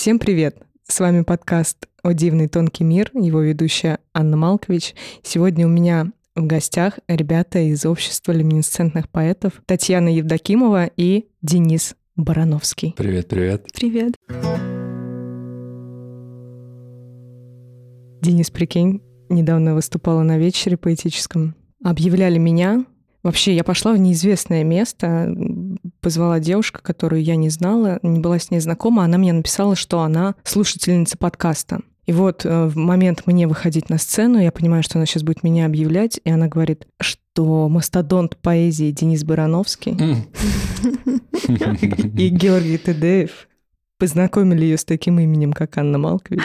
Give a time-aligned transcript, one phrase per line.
[0.00, 0.56] Всем привет!
[0.88, 4.94] С вами подкаст «О дивный тонкий мир», его ведущая Анна Малкович.
[5.22, 12.94] Сегодня у меня в гостях ребята из общества люминесцентных поэтов Татьяна Евдокимова и Денис Барановский.
[12.96, 13.66] Привет, привет.
[13.74, 14.14] Привет.
[18.22, 21.54] Денис, прикинь, недавно выступала на вечере поэтическом.
[21.84, 22.86] Объявляли меня.
[23.22, 25.30] Вообще, я пошла в неизвестное место,
[26.00, 29.04] позвала девушка, которую я не знала, не была с ней знакома.
[29.04, 31.80] Она мне написала, что она слушательница подкаста.
[32.06, 35.44] И вот э, в момент мне выходить на сцену, я понимаю, что она сейчас будет
[35.44, 39.92] меня объявлять, и она говорит, что мастодонт поэзии Денис Барановский
[41.46, 43.48] и Георгий Тедеев
[43.98, 46.42] познакомили ее с таким именем, как Анна Малкович.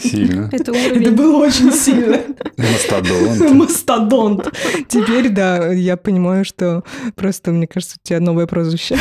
[0.00, 0.48] Сильно.
[0.52, 1.02] Это уровень.
[1.02, 2.18] Это было очень сильно.
[2.56, 3.50] Мастодонт.
[3.50, 4.52] Мастодонт.
[4.88, 6.82] Теперь, да, я понимаю, что
[7.14, 8.96] просто, мне кажется, у тебя новое прозвище.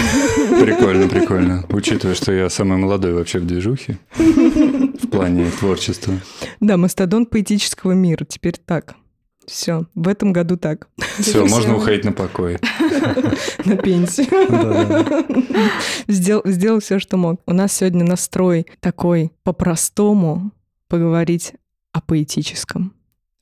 [0.61, 1.65] Прикольно, прикольно.
[1.69, 6.13] Учитывая, что я самый молодой вообще в движухе в плане творчества.
[6.59, 8.25] Да, мастодонт поэтического мира.
[8.25, 8.95] Теперь так.
[9.49, 10.87] Все, в этом году так.
[11.17, 12.59] Все, можно уходить на покой.
[13.65, 14.27] На пенсию.
[16.07, 17.41] Сделал все, что мог.
[17.45, 20.51] У нас сегодня настрой такой по-простому
[20.87, 21.53] поговорить
[21.91, 22.93] о поэтическом,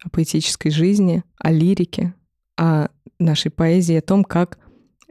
[0.04, 2.14] о поэтической жизни, о лирике,
[2.58, 2.88] о
[3.20, 4.60] нашей поэзии, о том, как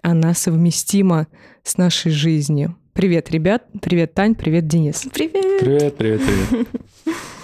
[0.02, 1.26] она совместима
[1.62, 2.76] с нашей жизнью.
[2.94, 3.66] Привет, ребят.
[3.82, 4.34] Привет, Тань.
[4.34, 5.06] Привет, Денис.
[5.12, 5.60] Привет.
[5.60, 6.68] Привет, привет, привет.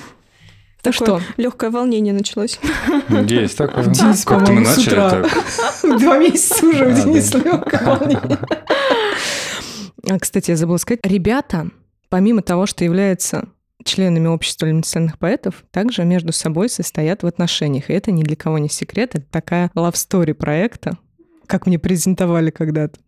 [0.83, 1.21] Такое что?
[1.37, 2.59] легкое волнение началось.
[3.29, 3.85] Есть такое.
[3.87, 5.11] Денис, Как-то мы начали утра.
[5.11, 6.01] так.
[6.01, 8.39] Два месяца уже у А, Дениса легкое волнение.
[10.11, 11.69] А, Кстати, я забыла сказать, ребята,
[12.09, 13.49] помимо того, что являются
[13.85, 17.89] членами общества люминесцентных поэтов, также между собой состоят в отношениях.
[17.89, 20.99] И это ни для кого не секрет, это такая love story проекта,
[21.47, 22.99] как мне презентовали когда-то.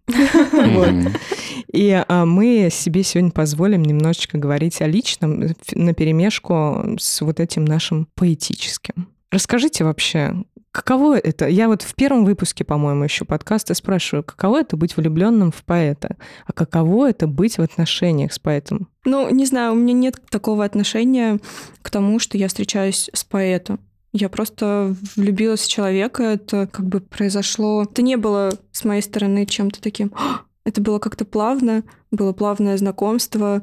[1.75, 7.65] И а, мы себе сегодня позволим немножечко говорить о личном на перемешку с вот этим
[7.65, 9.09] нашим поэтическим.
[9.33, 10.37] Расскажите вообще,
[10.71, 11.49] каково это?
[11.49, 16.17] Я вот в первом выпуске, по-моему, еще подкаста спрашиваю, каково это быть влюбленным в поэта,
[16.47, 18.89] а каково это быть в отношениях с поэтом?
[19.05, 21.41] Ну, не знаю, у меня нет такого отношения
[21.83, 23.81] к тому, что я встречаюсь с поэтом.
[24.13, 27.83] Я просто влюбилась в человека, это как бы произошло...
[27.83, 30.13] Это не было с моей стороны чем-то таким...
[30.65, 33.63] «А!» Это было как-то плавно, было плавное знакомство,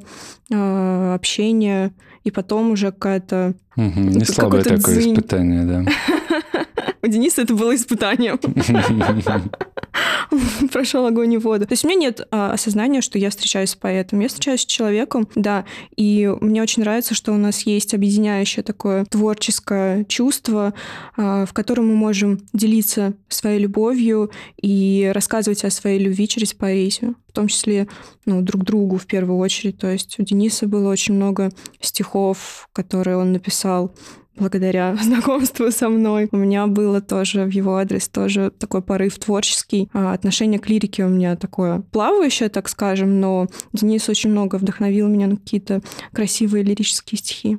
[0.50, 1.92] э, общение,
[2.24, 3.54] и потом уже какая-то...
[3.76, 4.10] Мгм.
[4.10, 5.12] Не слабое такое дзынь.
[5.12, 5.84] испытание, да.
[7.02, 8.38] У Дениса это было испытанием.
[10.72, 11.66] Прошел огонь и воду.
[11.66, 14.20] То есть у меня нет а, осознания, что я встречаюсь с поэтом.
[14.20, 15.64] Я встречаюсь с человеком, да,
[15.96, 20.74] и мне очень нравится, что у нас есть объединяющее такое творческое чувство,
[21.16, 27.16] а, в котором мы можем делиться своей любовью и рассказывать о своей любви через поэзию,
[27.28, 27.88] в том числе
[28.24, 29.78] ну, друг другу в первую очередь.
[29.78, 31.50] То есть у Дениса было очень много
[31.80, 33.94] стихов, которые он написал
[34.36, 36.28] благодаря знакомству со мной.
[36.32, 39.88] У меня было тоже в его адрес тоже такой порыв творческий.
[39.92, 45.08] А отношение к лирике у меня такое плавающее, так скажем, но Денис очень много вдохновил
[45.08, 45.80] меня на какие-то
[46.12, 47.58] красивые лирические стихи.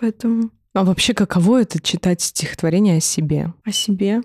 [0.00, 3.52] Поэтому А вообще, каково это читать стихотворение о себе?
[3.64, 4.22] о себе.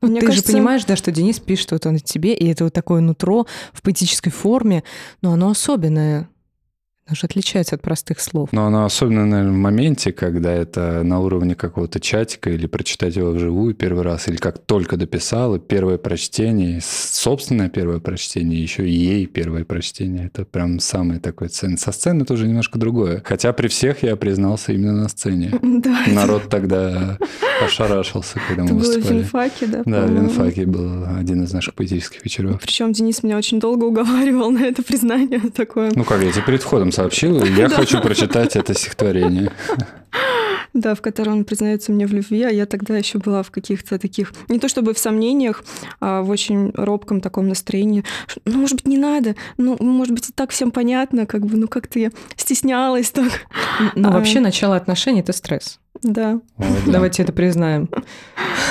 [0.00, 2.46] Ну, Мне ты кажется- же понимаешь, да, что Денис пишет вот он о тебе, и
[2.48, 4.82] это вот такое нутро в поэтической форме,
[5.22, 6.28] но оно особенное.
[7.12, 8.48] Оно же отличается от простых слов.
[8.52, 13.32] Но оно особенно, наверное, в моменте, когда это на уровне какого-то чатика, или прочитать его
[13.32, 18.92] вживую первый раз, или как только дописал, и первое прочтение, собственное первое прочтение, еще и
[18.94, 20.28] ей первое прочтение.
[20.32, 21.76] Это прям самое такое ценное.
[21.76, 23.20] Со сцены тоже немножко другое.
[23.26, 25.52] Хотя при всех я признался именно на сцене.
[25.62, 27.18] Да, это- Народ тогда
[27.62, 29.18] ошарашился, когда это мы было в выступали.
[29.18, 29.82] Винфаке, да?
[29.84, 30.10] Да, в.
[30.14, 32.58] Винфаке был один из наших поэтических вечеров.
[32.62, 35.92] Причем Денис меня очень долго уговаривал на это признание такое.
[35.94, 39.50] Ну как, я тебе перед входом сообщил, и я хочу прочитать это стихотворение.
[40.74, 43.98] Да, в котором он признается мне в любви, а я тогда еще была в каких-то
[43.98, 45.62] таких, не то чтобы в сомнениях,
[46.00, 48.04] а в очень робком таком настроении.
[48.46, 51.68] Ну, может быть, не надо, ну, может быть, и так всем понятно, как бы, ну,
[51.68, 53.32] как-то я стеснялась так.
[53.94, 54.12] Но А.
[54.12, 55.78] вообще начало отношений— это стресс.
[56.02, 56.92] Да, Вот, да.
[56.92, 57.88] Давайте это признаем.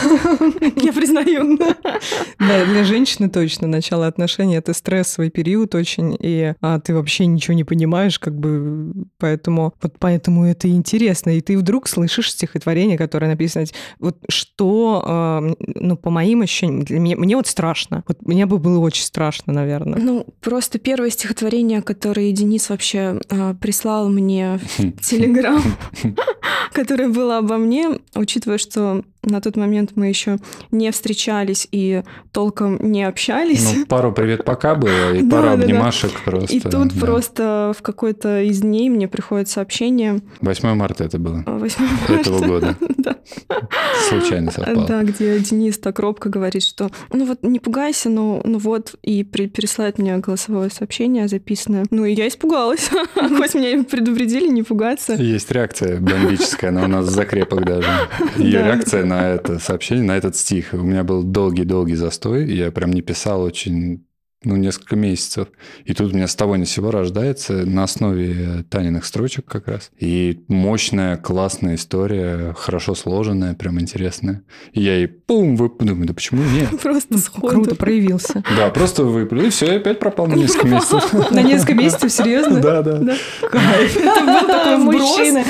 [0.76, 1.58] я признаю.
[1.58, 7.54] Да, для женщины точно начало отношений— это стрессовый период очень, и а, ты вообще ничего
[7.54, 11.32] не понимаешь, как бы, поэтому вот поэтому это интересно.
[11.32, 13.66] И ты вдруг слышишь стихотворение, которое написано,
[14.00, 18.04] вот что, а, ну, по моим ощущениям, для меня, мне вот страшно.
[18.08, 20.00] Вот мне бы было очень страшно, наверное.
[20.00, 25.62] Ну, просто первое стихотворение, которое Денис вообще а, прислал мне в Телеграм,
[26.74, 30.38] которое было обо мне, учитывая, что на тот момент мы еще
[30.72, 33.74] не встречались и толком не общались.
[33.76, 35.54] Ну, пару привет пока было, и да.
[35.54, 36.56] обнимашек просто.
[36.56, 41.86] И тут просто в какой-то из дней мне приходит сообщение 8 марта это было, 8
[42.10, 42.48] этого марта.
[42.48, 42.78] года.
[43.02, 43.16] Да.
[44.10, 44.86] Случайно совпало.
[44.88, 49.24] Да, где Денис так робко говорит, что ну вот не пугайся, ну, ну вот, и
[49.24, 51.86] пересылает мне голосовое сообщение записанное.
[51.90, 52.90] Ну и я испугалась.
[53.16, 55.14] Хоть меня предупредили не пугаться.
[55.14, 57.90] Есть реакция бомбическая, она у нас в закрепах даже.
[58.38, 60.74] Ее реакция на это сообщение, на этот стих.
[60.74, 64.06] У меня был долгий-долгий застой, я прям не писал очень,
[64.44, 65.50] ну, несколько месяцев.
[65.86, 69.92] И тут у меня с того ни сего рождается на основе Таниных строчек как раз.
[70.00, 74.42] И мощная, классная история, хорошо сложенная, прям интересная.
[74.74, 76.70] И я и пум, вы думаю, да почему нет?
[76.82, 77.54] Просто сходу.
[77.54, 78.44] Круто проявился.
[78.58, 81.14] Да, просто выплю, и все, и опять пропал на несколько месяцев.
[81.32, 82.60] На несколько месяцев, серьезно?
[82.60, 83.16] Да, да.
[83.50, 83.98] Кайф.
[83.98, 84.78] Это был такой.
[84.78, 85.44] Мужчина.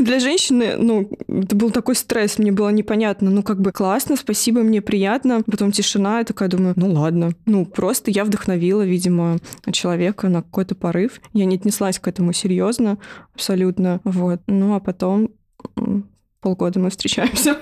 [0.00, 3.30] Для женщины, ну, это был такой стресс, мне было непонятно.
[3.30, 5.42] Ну, как бы классно, спасибо, мне приятно.
[5.42, 7.32] Потом тишина, я такая думаю, ну ладно.
[7.46, 9.38] Ну, просто я вдохновила, видимо,
[9.72, 11.20] человека на какой-то порыв.
[11.32, 12.98] Я не отнеслась к этому серьезно,
[13.34, 14.00] абсолютно.
[14.04, 14.42] Вот.
[14.46, 15.30] Ну, а потом
[16.42, 17.56] полгода мы встречаемся.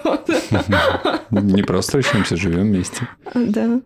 [1.30, 3.80] Не просто встречаемся, живем вместе Да.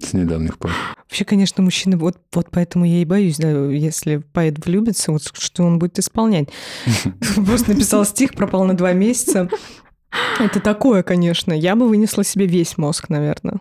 [0.00, 0.70] с недавних пор.
[1.08, 5.64] Вообще, конечно, мужчины, вот, вот поэтому я и боюсь, да, если поэт влюбится, вот что
[5.64, 6.48] он будет исполнять.
[7.46, 9.48] Просто написал стих, пропал на два месяца.
[10.40, 11.52] Это такое, конечно.
[11.52, 13.60] Я бы вынесла себе весь мозг, наверное.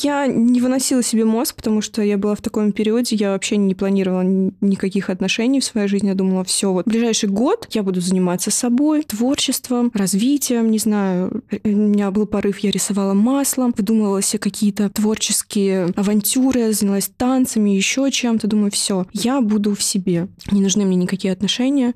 [0.00, 3.74] Я не выносила себе мозг, потому что я была в таком периоде, я вообще не
[3.74, 6.08] планировала ни- никаких отношений в своей жизни.
[6.08, 11.42] Я думала, все, вот ближайший год я буду заниматься собой, творчеством, развитием, не знаю.
[11.50, 17.70] э, У меня был порыв, я рисовала маслом, выдумывала себе какие-то творческие авантюры, занялась танцами,
[17.70, 18.46] еще чем-то.
[18.46, 20.28] Думаю, все, я буду в себе.
[20.50, 21.94] Не нужны мне никакие отношения.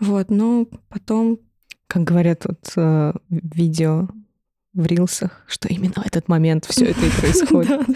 [0.00, 1.38] Вот, но потом
[1.86, 4.08] Как говорят вот э, видео
[4.78, 7.80] в рилсах, что именно в этот момент все это и происходит.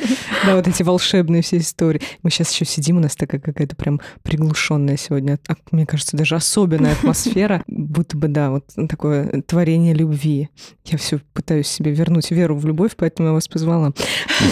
[0.45, 2.01] Да, вот эти волшебные все истории.
[2.23, 6.35] Мы сейчас еще сидим, у нас такая какая-то прям приглушенная сегодня, а, мне кажется, даже
[6.35, 10.49] особенная атмосфера, будто бы, да, вот такое творение любви.
[10.85, 13.93] Я все пытаюсь себе вернуть веру в любовь, поэтому я вас позвала.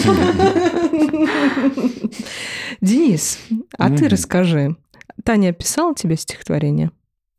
[2.81, 3.37] Денис,
[3.77, 4.77] а ты расскажи.
[5.25, 6.91] Таня писала тебе стихотворение?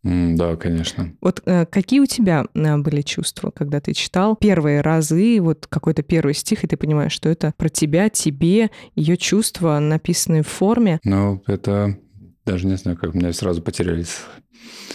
[0.02, 1.12] Да, конечно.
[1.20, 6.02] Вот э, какие у тебя э, были чувства, когда ты читал первые разы, вот какой-то
[6.02, 10.98] первый стих, и ты понимаешь, что это про тебя, тебе, ее чувства, написанные в форме.
[11.04, 11.96] Ну, это
[12.44, 14.18] даже не знаю, как у меня сразу потерялись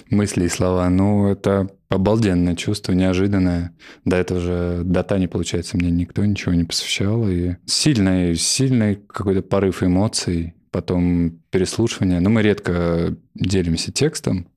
[0.10, 0.90] мысли и слова.
[0.90, 3.76] Ну, это обалденное чувство, неожиданное.
[4.04, 7.28] До этого же, до Тани, получается, мне никто ничего не посвящал.
[7.30, 12.20] И сильный, сильный какой-то порыв эмоций, потом переслушивание.
[12.20, 14.48] Ну, мы редко делимся текстом,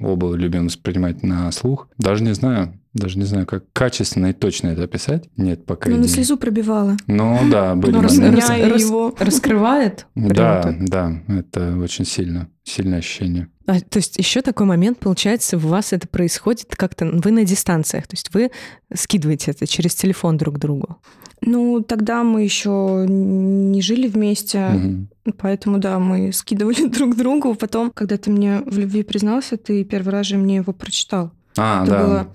[0.00, 1.88] оба любим воспринимать на слух.
[1.98, 5.28] Даже не знаю, даже не знаю, как качественно и точно это описать.
[5.36, 6.96] Нет, пока ну, на слезу пробивала.
[7.06, 8.40] Ну, да, были Ну, рас- моменты.
[8.40, 9.14] рас- Меня и рас- его.
[9.18, 10.06] Раскрывает?
[10.14, 10.84] Да, так.
[10.88, 13.48] да, это очень сильно, сильное ощущение.
[13.66, 18.06] А, то есть еще такой момент, получается, у вас это происходит как-то, вы на дистанциях,
[18.06, 18.50] то есть вы
[18.92, 20.98] скидываете это через телефон друг другу.
[21.40, 25.08] Ну, тогда мы еще не жили вместе, Мгм.
[25.32, 27.54] Поэтому, да, мы скидывали друг другу.
[27.54, 31.32] Потом, когда ты мне в любви признался, ты первый раз же мне его прочитал.
[31.56, 32.06] А, Это да.
[32.06, 32.28] было.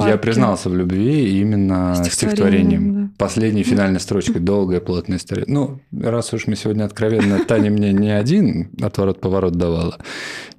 [0.00, 3.14] Я признался в любви именно Стихотворением, стихотворением.
[3.18, 4.40] Последней финальной строчкой.
[4.40, 5.44] Долгая, плотная история.
[5.48, 9.98] Ну, раз уж мы сегодня откровенно, Таня мне не один отворот-поворот давала.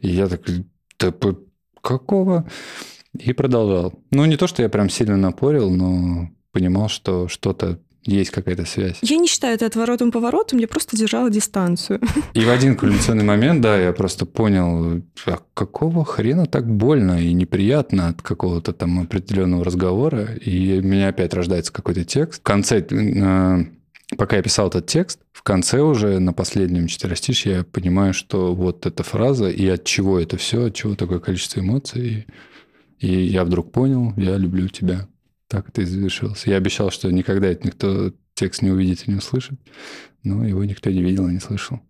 [0.01, 0.65] И я такой,
[0.99, 1.13] да
[1.81, 2.49] какого?
[3.13, 3.93] И продолжал.
[4.11, 8.97] Ну, не то, что я прям сильно напорил, но понимал, что что-то есть какая-то связь.
[9.01, 11.99] Я не считаю это отворотом-поворотом, я просто держала дистанцию.
[12.33, 17.33] И в один кульминационный момент, да, я просто понял, а какого хрена так больно и
[17.33, 20.33] неприятно от какого-то там определенного разговора.
[20.35, 22.39] И у меня опять рождается какой-то текст.
[22.39, 23.65] В конце, э,
[24.17, 28.85] пока я писал этот текст, в конце уже на последнем четверостишье я понимаю, что вот
[28.85, 32.25] эта фраза и от чего это все, от чего такое количество эмоций.
[32.99, 35.07] И я вдруг понял, я люблю тебя.
[35.49, 36.45] Так это и завершилось.
[36.45, 39.59] Я обещал, что никогда это никто текст не увидит и не услышит,
[40.23, 41.81] но его никто не видел и не слышал.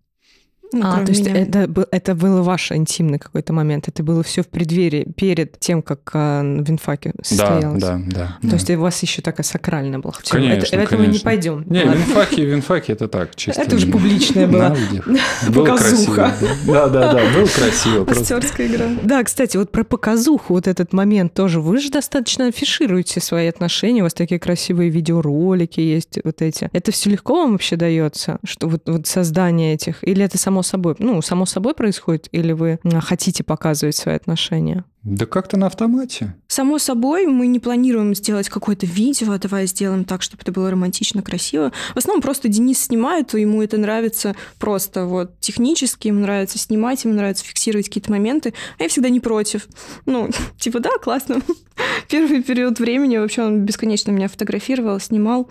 [0.72, 1.40] Ну, а, то есть меня.
[1.42, 5.82] это, был- это был ваш интимный какой-то момент, это было все в преддверии, перед тем,
[5.82, 7.82] как а, в инфаке Да, состоялось.
[7.82, 8.36] да, да.
[8.40, 8.54] То да.
[8.56, 10.14] есть у вас еще такая сакральная была.
[10.22, 11.64] Всё, Конечно, это, это мы не пойдем.
[11.68, 11.94] Не, Ладно.
[11.98, 13.60] винфаки, винфаки это так, чисто.
[13.62, 14.76] Это уже публичная на была.
[14.76, 15.08] людях.
[15.48, 16.14] Было Показуха.
[16.14, 16.56] красиво.
[16.66, 18.06] Да, да, да, было красиво.
[18.10, 18.86] Актерская игра.
[19.02, 21.60] Да, кстати, вот про показуху, вот этот момент тоже.
[21.60, 26.70] Вы же достаточно афишируете свои отношения, у вас такие красивые видеоролики есть, вот эти.
[26.72, 30.02] Это все легко вам вообще дается, что вот, вот создание этих?
[30.02, 34.84] Или это само само собой, ну, само собой происходит, или вы хотите показывать свои отношения?
[35.02, 36.34] Да как-то на автомате.
[36.46, 41.22] Само собой, мы не планируем сделать какое-то видео, давай сделаем так, чтобы это было романтично,
[41.22, 41.72] красиво.
[41.94, 47.04] В основном просто Денис снимает, и ему это нравится просто вот технически, ему нравится снимать,
[47.04, 49.68] ему нравится фиксировать какие-то моменты, а я всегда не против.
[50.04, 51.40] Ну, типа, да, классно.
[52.08, 55.48] Первый период времени вообще он бесконечно меня фотографировал, снимал,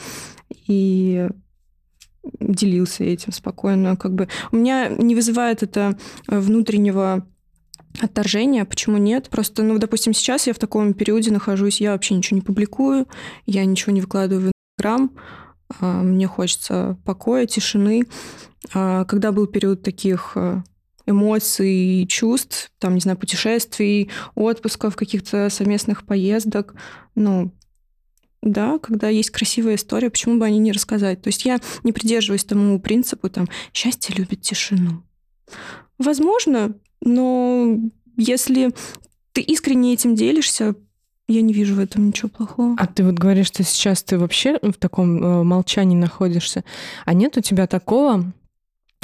[0.67, 1.27] и
[2.39, 3.95] делился этим спокойно.
[3.95, 5.97] Как бы у меня не вызывает это
[6.27, 7.25] внутреннего
[7.99, 9.29] отторжения, почему нет?
[9.29, 13.07] Просто, ну, допустим, сейчас я в таком периоде нахожусь, я вообще ничего не публикую,
[13.45, 15.11] я ничего не выкладываю в Инстаграм,
[15.79, 18.03] а, мне хочется покоя, тишины.
[18.73, 20.61] А, когда был период таких э,
[21.05, 26.75] эмоций, чувств, там, не знаю, путешествий, отпусков, каких-то совместных поездок,
[27.15, 27.51] ну,
[28.41, 31.21] да, когда есть красивая история, почему бы они не рассказать?
[31.21, 35.03] То есть я не придерживаюсь тому принципу, там, счастье любит тишину.
[35.97, 37.77] Возможно, но
[38.15, 38.73] если
[39.33, 40.75] ты искренне этим делишься,
[41.27, 42.75] я не вижу в этом ничего плохого.
[42.77, 46.63] А ты вот говоришь, что сейчас ты вообще в таком э, молчании находишься.
[47.05, 48.33] А нет у тебя такого,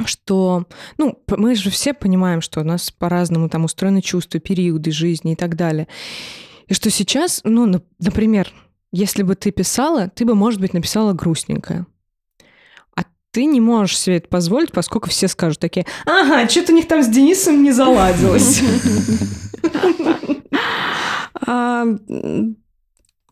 [0.06, 0.66] что,
[0.98, 5.36] ну, мы же все понимаем, что у нас по-разному там устроены чувства, периоды жизни и
[5.36, 5.88] так далее.
[6.68, 8.52] И что сейчас, ну, например,
[8.96, 11.86] если бы ты писала, ты бы, может быть, написала грустненькое
[13.36, 17.04] ты не можешь себе это позволить, поскольку все скажут такие, ага, что-то у них там
[17.04, 18.62] с Денисом не заладилось.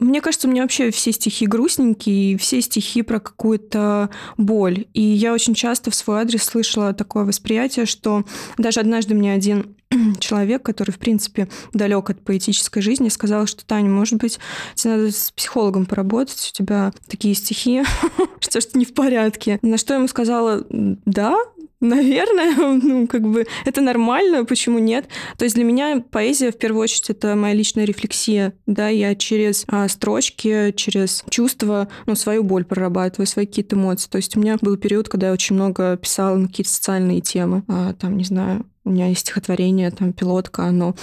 [0.04, 4.86] Мне кажется, у меня вообще все стихи грустненькие, все стихи про какую-то боль.
[4.94, 8.26] И я очень часто в свой адрес слышала такое восприятие, что
[8.58, 9.76] даже однажды мне один
[10.20, 14.40] человек, который, в принципе, далек от поэтической жизни, сказал, что, Таня, может быть,
[14.76, 17.84] тебе надо с психологом поработать, у тебя такие стихи,
[18.40, 19.60] что что не в порядке.
[19.62, 21.38] На что я ему сказала, да,
[21.84, 25.10] Наверное, ну, как бы это нормально, почему нет?
[25.38, 29.66] То есть для меня поэзия, в первую очередь, это моя личная рефлексия, да, я через
[29.68, 34.10] а, строчки, через чувства, ну, свою боль прорабатываю, свои какие-то эмоции.
[34.10, 37.64] То есть у меня был период, когда я очень много писала на какие-то социальные темы,
[37.68, 40.96] а, там, не знаю, у меня есть стихотворение, там, «Пилотка», оно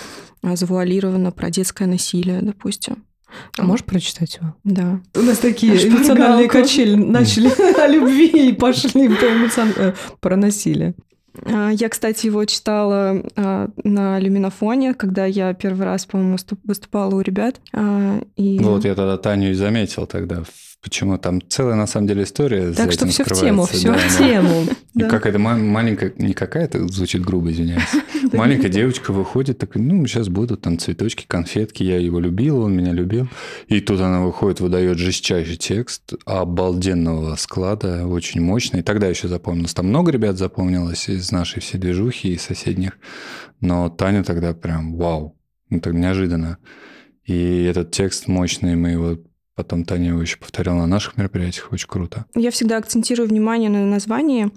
[0.43, 3.05] а, завуалировано про детское насилие, допустим.
[3.59, 4.55] А можешь прочитать его?
[4.65, 5.01] Да.
[5.15, 7.49] У нас такие Аж эмоциональные качели начали
[7.81, 10.95] о любви и пошли э, про насилие.
[11.47, 17.21] А, я, кстати, его читала а, на люминофоне, когда я первый раз, по-моему, выступала у
[17.21, 17.61] ребят.
[18.37, 18.59] И...
[18.61, 20.43] Вот я тогда Таню и заметил тогда
[20.83, 22.73] Почему там целая на самом деле история.
[22.73, 24.65] Так что все в тему, все да, в тему.
[24.95, 25.09] Да.
[25.09, 27.83] Какая-то маленькая, не какая-то, звучит грубо, извиняюсь.
[28.33, 32.93] Маленькая девочка выходит, такая, ну, сейчас будут там цветочки, конфетки, я его любил, он меня
[32.93, 33.29] любил.
[33.69, 38.81] И тут она выходит, выдает жестчайший текст обалденного склада, очень мощный.
[38.81, 39.75] И тогда еще запомнилось.
[39.75, 42.99] Там много ребят запомнилось из нашей всей движухи и соседних.
[43.61, 46.57] Но Таня тогда прям вау, ну так неожиданно.
[47.25, 49.19] И этот текст мощный, мы его
[49.61, 51.71] Потом Таня его еще повторяла на наших мероприятиях.
[51.71, 52.25] Очень круто.
[52.35, 54.53] Я всегда акцентирую внимание на название,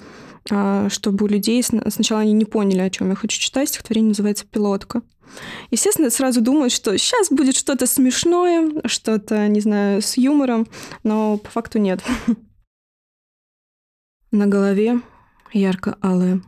[0.49, 3.67] а, чтобы у людей сначала они не поняли, о чем я хочу читать.
[3.67, 5.01] Стихотворение называется «Пилотка».
[5.71, 10.67] Естественно, сразу думают, что сейчас будет что-то смешное, что-то, не знаю, с юмором,
[11.03, 12.01] но по факту нет.
[14.31, 15.01] На голове
[15.51, 16.41] ярко-алая.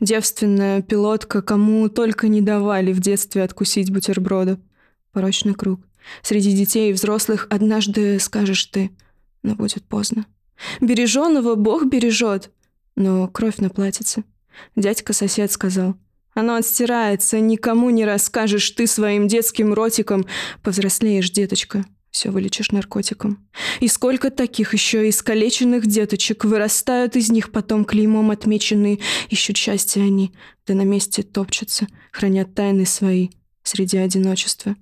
[0.00, 4.60] Девственная пилотка, кому только не давали в детстве откусить бутерброда.
[5.12, 5.80] Порочный круг.
[6.22, 8.90] Среди детей и взрослых однажды скажешь ты,
[9.42, 10.26] но будет поздно.
[10.80, 12.50] Береженого Бог бережет,
[12.94, 14.24] но кровь наплатится.
[14.74, 15.96] Дядька-сосед сказал,
[16.36, 20.26] оно отстирается, никому не расскажешь ты своим детским ротиком.
[20.62, 23.48] Повзрослеешь, деточка, все вылечишь наркотиком.
[23.80, 28.98] И сколько таких еще искалеченных деточек вырастают из них потом клеймом отмеченные,
[29.30, 30.34] ищут счастье они,
[30.66, 33.30] да на месте топчутся, хранят тайны свои
[33.62, 34.76] среди одиночества.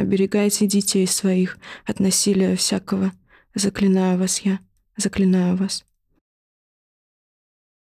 [0.00, 3.12] Оберегайте детей своих от насилия всякого.
[3.54, 4.60] Заклинаю вас я,
[4.96, 5.84] заклинаю вас.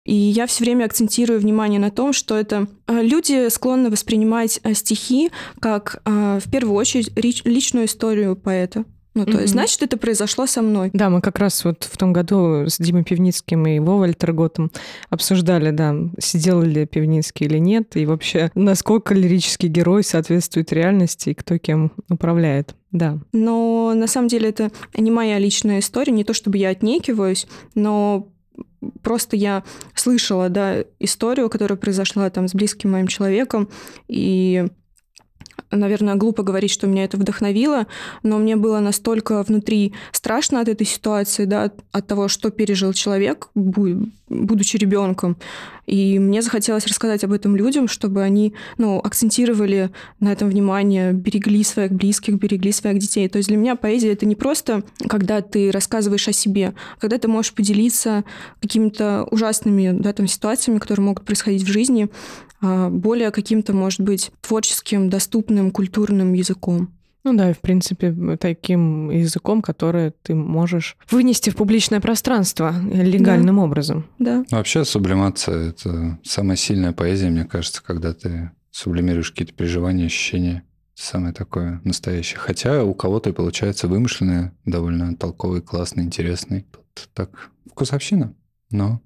[0.05, 4.75] И я все время акцентирую внимание на том, что это а, люди склонны воспринимать а,
[4.75, 7.11] стихи как а, в первую очередь
[7.45, 8.85] личную историю поэта.
[9.13, 9.41] Ну, то mm-hmm.
[9.41, 10.89] есть, значит, это произошло со мной.
[10.93, 14.71] Да, мы как раз вот в том году с Димой Пивницким и Вовой Альтерготом
[15.09, 21.33] обсуждали, да, сидел ли Пивницкий или нет, и вообще, насколько лирический герой соответствует реальности и
[21.33, 22.75] кто кем управляет.
[22.91, 23.19] Да.
[23.31, 28.29] Но на самом деле это не моя личная история, не то чтобы я отнекиваюсь, но
[29.01, 29.63] просто я
[29.95, 33.69] слышала, да, историю, которая произошла там с близким моим человеком,
[34.07, 34.67] и
[35.75, 37.87] наверное, глупо говорить, что меня это вдохновило,
[38.23, 43.49] но мне было настолько внутри страшно от этой ситуации, да, от того, что пережил человек,
[43.53, 45.37] будучи ребенком.
[45.85, 51.63] И мне захотелось рассказать об этом людям, чтобы они ну, акцентировали на этом внимание, берегли
[51.63, 53.27] своих близких, берегли своих детей.
[53.27, 57.17] То есть для меня поэзия— это не просто, когда ты рассказываешь о себе, а когда
[57.17, 58.23] ты можешь поделиться
[58.61, 62.09] какими-то ужасными да, там, ситуациями, которые могут происходить в жизни,
[62.89, 66.89] более каким-то, может быть, творческим, доступным, культурным языком.
[67.23, 73.55] Ну да, и в принципе таким языком, который ты можешь вынести в публичное пространство легальным
[73.55, 73.61] да.
[73.61, 74.05] образом.
[74.19, 74.45] Да.
[74.51, 80.63] Ну, вообще сублимация— это самая сильная поэзия, мне кажется, когда ты сублимируешь какие-то переживания, ощущения.
[80.95, 82.37] Самое такое настоящее.
[82.37, 86.67] Хотя у кого-то и получается вымышленное, довольно толковый, классный, интересный.
[86.71, 88.35] Тут так вкусовщина,
[88.69, 89.01] но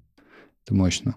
[0.66, 1.16] это мощно.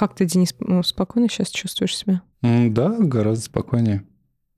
[0.00, 2.22] Как ты, Денис, ну, спокойно сейчас чувствуешь себя?
[2.40, 4.06] Да, гораздо спокойнее.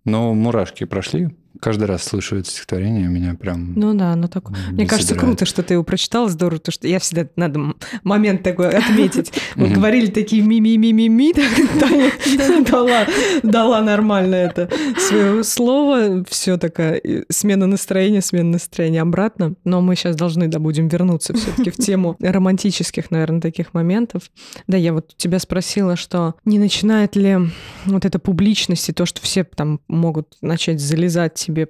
[0.04, 3.74] Но мурашки прошли каждый раз слышу это стихотворение, меня прям...
[3.76, 4.56] Ну да, оно такое.
[4.72, 8.70] Мне кажется, круто, что ты его прочитал, здорово, то что я всегда надо момент такой
[8.70, 9.32] отметить.
[9.54, 11.32] Мы говорили такие ми-ми-ми-ми-ми,
[11.80, 13.06] Таня
[13.44, 19.54] дала нормально это свое слово, все такая смена настроения, смена настроения обратно.
[19.62, 24.30] Но мы сейчас должны, да, будем вернуться все-таки в тему романтических, наверное, таких моментов.
[24.66, 27.38] Да, я вот тебя спросила, что не начинает ли
[27.84, 31.68] вот эта публичность и то, что все там могут начать залезать себе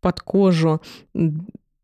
[0.00, 0.80] под кожу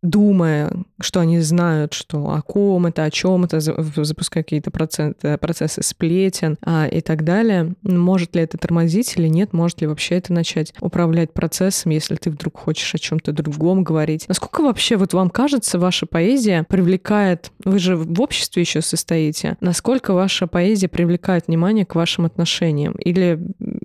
[0.02, 5.82] думая, что они знают, что о ком это, о чем это, запуская какие-то процессы, процессы
[5.82, 7.74] сплетен а, и так далее.
[7.82, 9.52] Может ли это тормозить или нет?
[9.52, 14.26] Может ли вообще это начать управлять процессом, если ты вдруг хочешь о чем-то другом говорить?
[14.28, 20.14] Насколько вообще вот вам кажется, ваша поэзия привлекает, вы же в обществе еще состоите, насколько
[20.14, 22.92] ваша поэзия привлекает внимание к вашим отношениям?
[22.94, 23.38] Или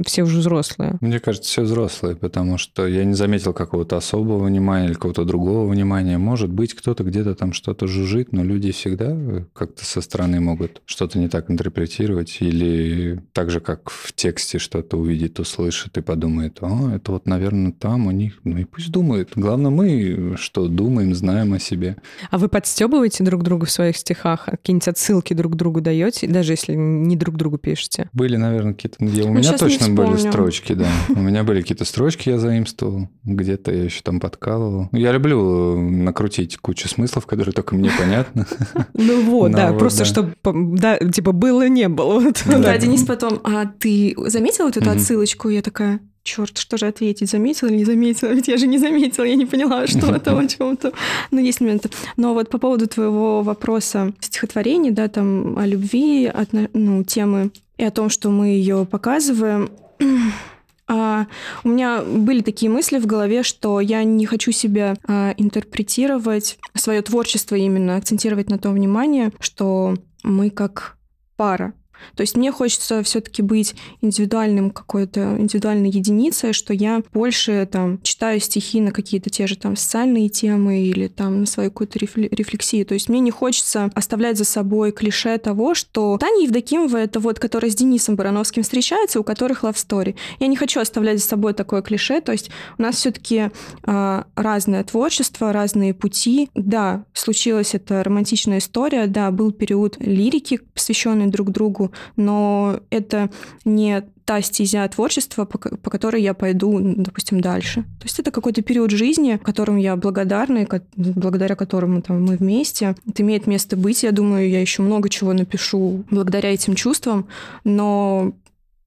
[0.05, 0.97] все уже взрослые?
[1.01, 5.69] Мне кажется, все взрослые, потому что я не заметил какого-то особого внимания или какого-то другого
[5.69, 6.17] внимания понимание.
[6.17, 9.15] Может быть, кто-то где-то там что-то жужжит, но люди всегда
[9.53, 14.97] как-то со стороны могут что-то не так интерпретировать или так же, как в тексте что-то
[14.97, 18.39] увидит, услышит и подумает, о, это вот, наверное, там у них.
[18.43, 19.29] Ну и пусть думает.
[19.35, 21.97] Главное, мы что думаем, знаем о себе.
[22.31, 24.45] А вы подстебываете друг друга в своих стихах?
[24.45, 28.09] Какие-нибудь отсылки друг другу даете, даже если не друг другу пишете?
[28.13, 29.03] Были, наверное, какие-то...
[29.05, 30.87] Я, у ну, меня точно были строчки, да.
[31.09, 33.09] У меня были какие-то строчки, я заимствовал.
[33.23, 34.89] Где-то я еще там подкалывал.
[34.91, 38.45] Я люблю накрутить кучу смыслов, которые только мне понятны.
[38.93, 42.31] Ну вот, да, просто чтобы, да, типа, было, не было.
[42.45, 45.49] Да, Денис потом, а ты заметила вот эту отсылочку?
[45.49, 48.29] Я такая, черт, что же ответить, заметила или не заметила?
[48.29, 50.91] Ведь я же не заметила, я не поняла, что это о чем-то.
[51.31, 51.89] Ну, есть моменты.
[52.17, 56.31] Но вот по поводу твоего вопроса стихотворений, да, там, о любви,
[56.73, 59.69] ну, темы и о том, что мы ее показываем,
[60.87, 61.27] а,
[61.63, 67.01] у меня были такие мысли в голове, что я не хочу себя а, интерпретировать, свое
[67.01, 70.97] творчество именно, акцентировать на том внимание, что мы как
[71.35, 71.73] пара.
[72.15, 78.39] То есть мне хочется все-таки быть индивидуальным какой-то индивидуальной единицей, что я больше там читаю
[78.39, 82.85] стихи на какие-то те же там социальные темы или там на свою какую-то рефлексию.
[82.85, 87.39] То есть мне не хочется оставлять за собой клише того, что Таня Евдокимова— это вот,
[87.39, 90.15] которая с Денисом Барановским встречается, у которых love story.
[90.39, 92.21] Я не хочу оставлять за собой такое клише.
[92.21, 93.49] То есть у нас все-таки э,
[93.83, 96.49] а, разное творчество, разные пути.
[96.55, 103.29] Да, случилась эта романтичная история, да, был период лирики, посвященный друг другу, но это
[103.65, 107.83] не та стезя творчества, по, по которой я пойду, допустим, дальше.
[107.99, 112.95] То есть это какой-то период жизни, которым я благодарна, и благодаря которому там, мы вместе.
[113.07, 114.03] Это имеет место быть.
[114.03, 117.27] Я думаю, я еще много чего напишу благодаря этим чувствам,
[117.63, 118.33] но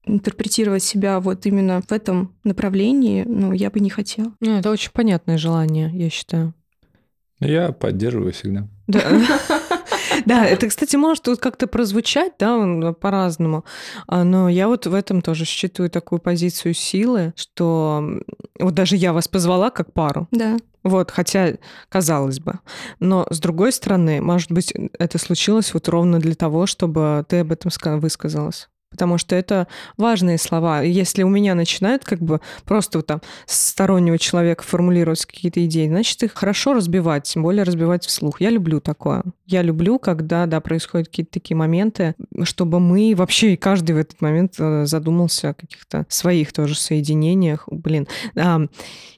[0.05, 4.31] интерпретировать себя вот именно в этом направлении, ну, я бы не хотела.
[4.41, 6.53] Ну, это очень понятное желание, я считаю.
[7.39, 8.67] Я поддерживаю всегда.
[8.87, 9.01] Да.
[10.25, 13.65] Да, это, кстати, может тут как-то прозвучать, да, по-разному,
[14.07, 18.19] а, но я вот в этом тоже считаю такую позицию силы, что
[18.59, 20.27] вот даже я вас позвала как пару.
[20.31, 20.57] Да.
[20.83, 21.57] Вот, хотя,
[21.89, 22.59] казалось бы.
[22.99, 27.51] Но, с другой стороны, может быть, это случилось вот ровно для того, чтобы ты об
[27.51, 30.81] этом высказалась потому что это важные слова.
[30.81, 36.21] Если у меня начинают как бы просто вот там стороннего человека формулировать какие-то идеи, значит,
[36.23, 38.41] их хорошо разбивать, тем более разбивать вслух.
[38.41, 39.23] Я люблю такое.
[39.47, 44.55] Я люблю, когда, да, происходят какие-то такие моменты, чтобы мы вообще, каждый в этот момент
[44.59, 47.67] э, задумался о каких-то своих тоже соединениях.
[47.71, 48.07] Блин,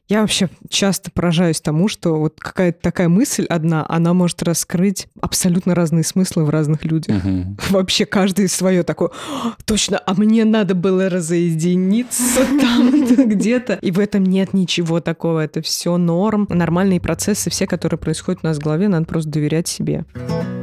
[0.10, 5.76] Я вообще часто поражаюсь тому, что вот какая-то такая мысль одна, она может раскрыть абсолютно
[5.76, 7.24] разные смыслы в разных людях.
[7.24, 7.58] Мгм.
[7.70, 9.10] Вообще каждый свое такое,
[9.44, 13.80] «А, точно, а мне надо было разоединиться там где-то.
[13.82, 18.48] И в этом нет ничего такого, это все норм, нормальные процессы, все, которые происходят у
[18.48, 20.06] нас в голове, надо просто доверять себе.
[20.16, 20.63] О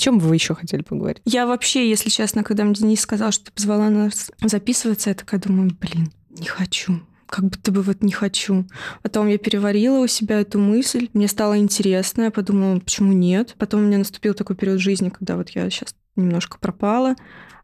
[0.00, 1.22] чем вы еще хотели поговорить?
[1.24, 5.40] Я вообще, если честно, когда мне Денис сказал, что ты позвала нас записываться, я такая
[5.40, 7.00] думаю, блин, не хочу.
[7.26, 8.66] Как будто бы вот не хочу.
[9.02, 13.54] Потом я переварила у себя эту мысль, мне стало интересно, я подумала, почему нет.
[13.58, 17.14] Потом у меня наступил такой период жизни, когда вот я сейчас немножко пропала,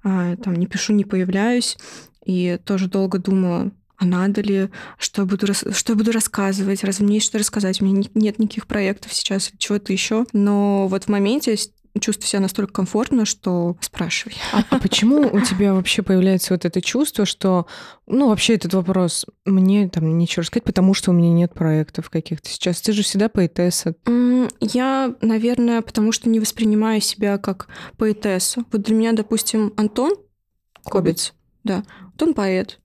[0.05, 1.77] а, там не пишу, не появляюсь,
[2.25, 4.68] и тоже долго думала, а надо ли,
[4.99, 8.38] что я буду, что я буду рассказывать, разве мне есть что рассказать, у меня нет
[8.38, 10.27] никаких проектов сейчас чего-то еще.
[10.33, 11.57] Но вот в моменте
[12.00, 14.35] чувствую себя настолько комфортно, что спрашивай.
[14.52, 17.66] А, а почему у тебя вообще появляется вот это чувство, что,
[18.06, 22.48] ну, вообще этот вопрос, мне там нечего рассказать, потому что у меня нет проектов каких-то
[22.48, 22.80] сейчас.
[22.80, 23.94] Ты же всегда поэтесса.
[24.61, 28.64] Я, наверное, потому что не воспринимаю себя как поэтессу.
[28.72, 30.12] Вот для меня, допустим, Антон
[30.85, 31.82] Кобец, да,
[32.12, 32.78] вот он поэт.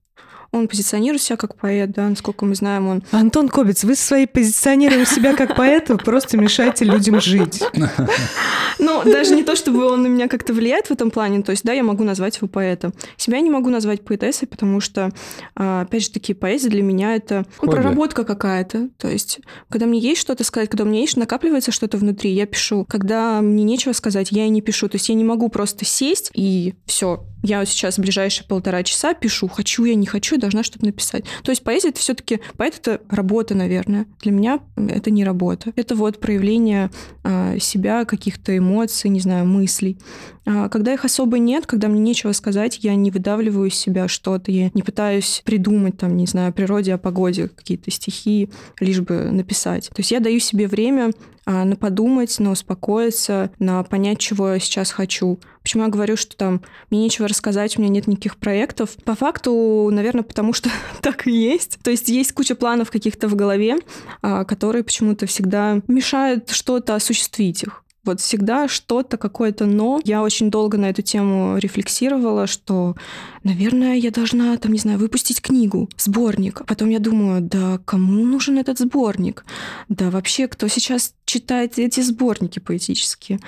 [0.52, 5.06] Он позиционирует себя как поэт, да, насколько мы знаем, он Антон Кобец, вы своей позиционируя
[5.06, 7.62] себя как поэта, просто мешаете людям жить.
[8.78, 11.62] Ну, даже не то, чтобы он на меня как-то влияет в этом плане, то есть,
[11.62, 12.92] да, я могу назвать его поэтом.
[13.16, 15.10] Себя не могу назвать поэтессой, потому что,
[15.54, 18.88] а, опять же таки, поэзия для меня это ну, проработка какая-то.
[18.98, 22.46] То есть, когда мне есть что-то сказать, когда у меня есть, накапливается что-то внутри, я
[22.46, 22.84] пишу.
[22.88, 24.88] Когда мне нечего сказать, я и не пишу.
[24.88, 27.24] То есть, я не могу просто сесть и все.
[27.42, 31.24] Я сейчас ближайшие полтора часа пишу, хочу я, не хочу, должна что-то написать.
[31.42, 34.06] То есть поэзия это все-таки поэт это работа, наверное.
[34.20, 35.72] Для меня это не работа.
[35.76, 36.90] Это вот проявление
[37.24, 39.98] а, себя, каких-то эмоций, не знаю, мыслей.
[40.44, 44.50] А, когда их особо нет, когда мне нечего сказать, я не выдавливаю из себя что-то,
[44.50, 48.50] я не пытаюсь придумать там, не знаю, о природе, о погоде какие-то стихи,
[48.80, 49.88] лишь бы написать.
[49.88, 51.10] То есть я даю себе время
[51.44, 55.38] а, на подумать, на успокоиться, на понять, чего я сейчас хочу.
[55.62, 58.90] Почему я говорю, что там мне нечего рассказать, у меня нет никаких проектов?
[59.04, 60.70] По факту, наверное, потому что
[61.02, 61.78] так и есть.
[61.82, 63.76] То есть есть куча планов каких-то в голове,
[64.22, 67.81] а, которые почему-то всегда мешают что-то осуществить их.
[68.04, 70.00] Вот всегда что-то, какое-то но.
[70.04, 72.96] Я очень долго на эту тему рефлексировала, что,
[73.44, 76.62] наверное, я должна, там, не знаю, выпустить книгу, сборник.
[76.66, 79.44] Потом я думаю, да кому нужен этот сборник?
[79.88, 83.38] Да вообще, кто сейчас читает эти сборники поэтические?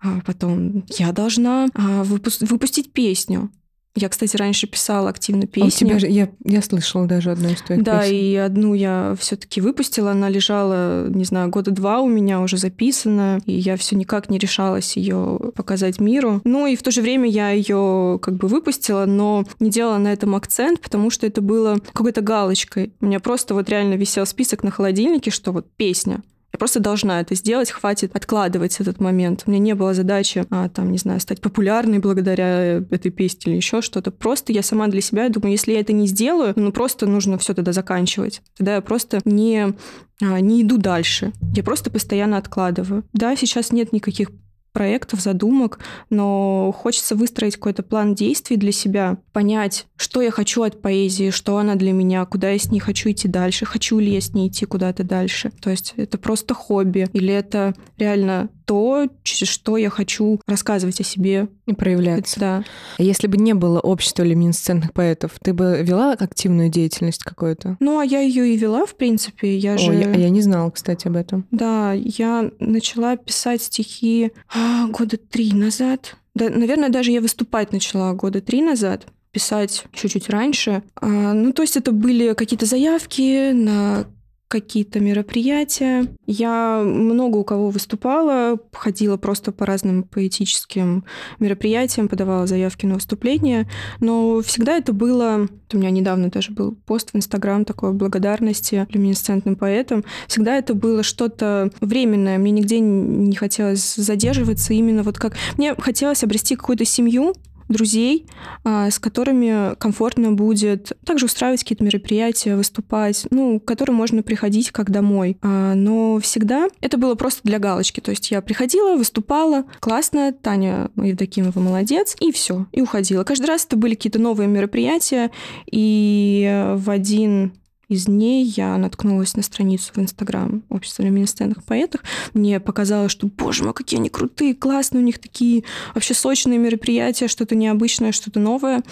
[0.00, 3.50] А потом я должна а, выпус- выпустить песню.
[3.94, 5.84] Я, кстати, раньше писала активно А песни.
[5.84, 8.14] у тебя же, я, я слышала даже одну из твоих Да, песен.
[8.16, 10.12] и одну я все-таки выпустила.
[10.12, 14.38] Она лежала, не знаю, года два у меня уже записана, и я все никак не
[14.38, 16.40] решалась ее показать миру.
[16.44, 20.12] Ну и в то же время я ее как бы выпустила, но не делала на
[20.12, 22.94] этом акцент, потому что это было какой-то галочкой.
[23.02, 26.22] У меня просто вот реально висел список на холодильнике, что вот песня.
[26.52, 29.44] Я просто должна это сделать, хватит откладывать этот момент.
[29.46, 33.56] У меня не было задачи, а, там, не знаю, стать популярной благодаря этой песне или
[33.56, 34.10] еще что-то.
[34.10, 37.54] Просто я сама для себя думаю, если я это не сделаю, ну просто нужно все
[37.54, 38.42] тогда заканчивать.
[38.56, 39.72] Тогда я просто не,
[40.20, 41.32] а, не иду дальше.
[41.54, 43.04] Я просто постоянно откладываю.
[43.14, 44.28] Да, сейчас нет никаких
[44.72, 45.78] проектов, задумок,
[46.10, 51.58] но хочется выстроить какой-то план действий для себя, понять, что я хочу от поэзии, что
[51.58, 54.48] она для меня, куда я с ней хочу идти дальше, хочу ли я с ней
[54.48, 55.52] идти куда-то дальше.
[55.60, 61.48] То есть это просто хобби или это реально то, что я хочу рассказывать о себе.
[61.66, 62.40] И проявляться.
[62.40, 62.64] Да.
[62.98, 67.76] А Если бы не было общества люминесцентных поэтов, ты бы вела активную деятельность какую-то?
[67.80, 69.56] Ну, а я ее и вела, в принципе.
[69.56, 69.94] Я О, же...
[69.94, 71.46] я, я не знала, кстати, об этом.
[71.50, 76.16] Да, я начала писать стихи а, года три назад.
[76.34, 80.82] Да, наверное, даже я выступать начала года три назад писать чуть-чуть раньше.
[80.94, 84.06] А, ну, то есть это были какие-то заявки на
[84.52, 86.06] какие-то мероприятия.
[86.26, 91.04] Я много у кого выступала, ходила просто по разным поэтическим
[91.38, 93.66] мероприятиям, подавала заявки на выступления,
[94.00, 95.48] но всегда это было...
[95.72, 100.04] У меня недавно даже был пост в Инстаграм такой благодарности люминесцентным поэтам.
[100.28, 102.36] Всегда это было что-то временное.
[102.36, 105.34] Мне нигде не хотелось задерживаться именно вот как...
[105.56, 107.32] Мне хотелось обрести какую-то семью,
[107.72, 108.26] друзей,
[108.64, 114.70] а, с которыми комфортно будет также устраивать какие-то мероприятия, выступать, ну, к которым можно приходить
[114.70, 115.38] как домой.
[115.42, 118.00] А, Но всегда это было просто для галочки.
[118.00, 123.24] То есть я приходила, выступала, классно, Таня Евдокимова молодец, и все, и уходила.
[123.24, 125.30] Каждый раз это были какие-то новые мероприятия,
[125.70, 127.52] и в один
[127.92, 132.00] из дней я наткнулась на страницу в Инстаграм Общества люминесцентных поэтов.
[132.32, 137.28] Мне показалось, что, боже мой, какие они крутые, классные, у них такие вообще сочные мероприятия,
[137.28, 138.82] что-то необычное, что-то новое.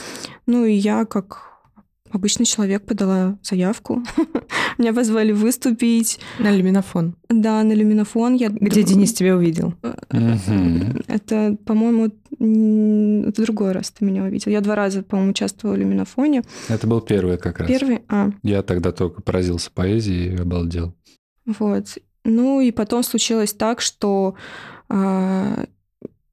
[0.46, 1.49] Ну и я, как
[2.10, 4.02] обычный человек, подала заявку.
[4.78, 6.20] Меня позвали выступить.
[6.38, 7.16] На люминофон.
[7.28, 8.34] Да, на люминофон.
[8.34, 8.48] Я...
[8.48, 9.74] Где Денис тебя увидел?
[11.06, 12.10] Это, по-моему,
[13.28, 14.50] это другой раз ты меня увидел.
[14.50, 16.42] Я два раза, по-моему, участвовала в люминофоне.
[16.68, 17.68] Это был первый как раз.
[17.68, 18.00] Первый?
[18.08, 18.30] А.
[18.42, 20.94] Я тогда только поразился поэзии и обалдел.
[21.46, 21.98] Вот.
[22.24, 24.34] Ну и потом случилось так, что
[24.88, 25.64] а,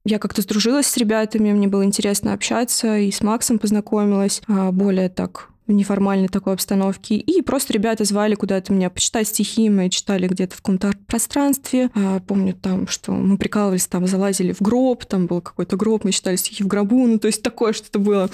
[0.04, 5.08] я как-то сдружилась с ребятами, мне было интересно общаться, и с Максом познакомилась, а, более
[5.08, 7.16] так в неформальной такой обстановке.
[7.16, 11.90] И просто ребята звали куда-то меня почитать стихи, мы читали где-то в каком-то пространстве.
[11.94, 16.12] А, помню там, что мы прикалывались, там залазили в гроб, там был какой-то гроб, мы
[16.12, 18.30] читали стихи в гробу, ну то есть такое что-то было.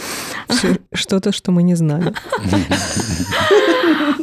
[0.92, 2.14] Что-то, что мы не знали.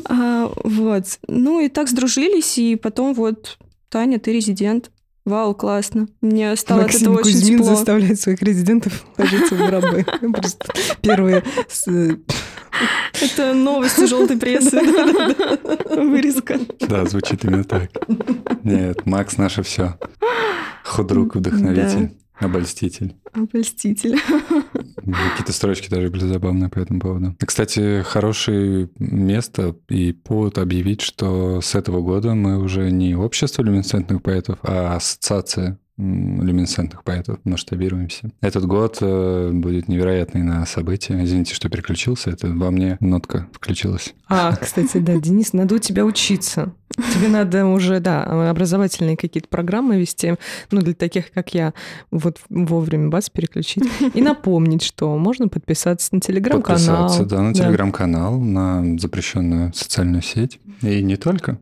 [0.05, 1.05] А, вот.
[1.27, 3.57] Ну и так сдружились, и потом вот
[3.89, 4.89] Таня, ты резидент.
[5.25, 6.07] Вау, классно.
[6.21, 7.75] Мне стало Максим от этого Кузьмин очень тепло.
[7.75, 10.05] заставляет своих резидентов ложиться в гробы.
[10.33, 11.43] Просто первые...
[13.21, 14.79] Это новости желтой прессы.
[15.89, 16.59] Вырезка.
[16.79, 17.89] Да, звучит именно так.
[18.63, 19.97] Нет, Макс наше все.
[20.83, 23.15] Худрук, вдохновитель, обольститель.
[23.33, 24.19] Обольститель.
[24.19, 27.35] Какие-то строчки даже были забавные по этому поводу.
[27.39, 34.21] Кстати, хорошее место и повод объявить, что с этого года мы уже не общество люминесцентных
[34.21, 38.31] поэтов, а ассоциация люминесцентных поэтов масштабируемся.
[38.41, 41.23] Этот год э, будет невероятный на события.
[41.23, 42.31] Извините, что переключился.
[42.31, 44.13] Это во мне нотка включилась.
[44.27, 46.73] А, кстати, да, Денис, надо у тебя учиться.
[47.13, 50.35] Тебе надо уже, да, образовательные какие-то программы вести,
[50.71, 51.73] ну, для таких, как я,
[52.09, 53.83] вот вовремя бац, переключить.
[54.13, 57.07] И напомнить, что можно подписаться на телеграм-канал.
[57.07, 60.59] Подписаться, да, на телеграм-канал, на запрещенную социальную сеть.
[60.81, 61.59] И не только.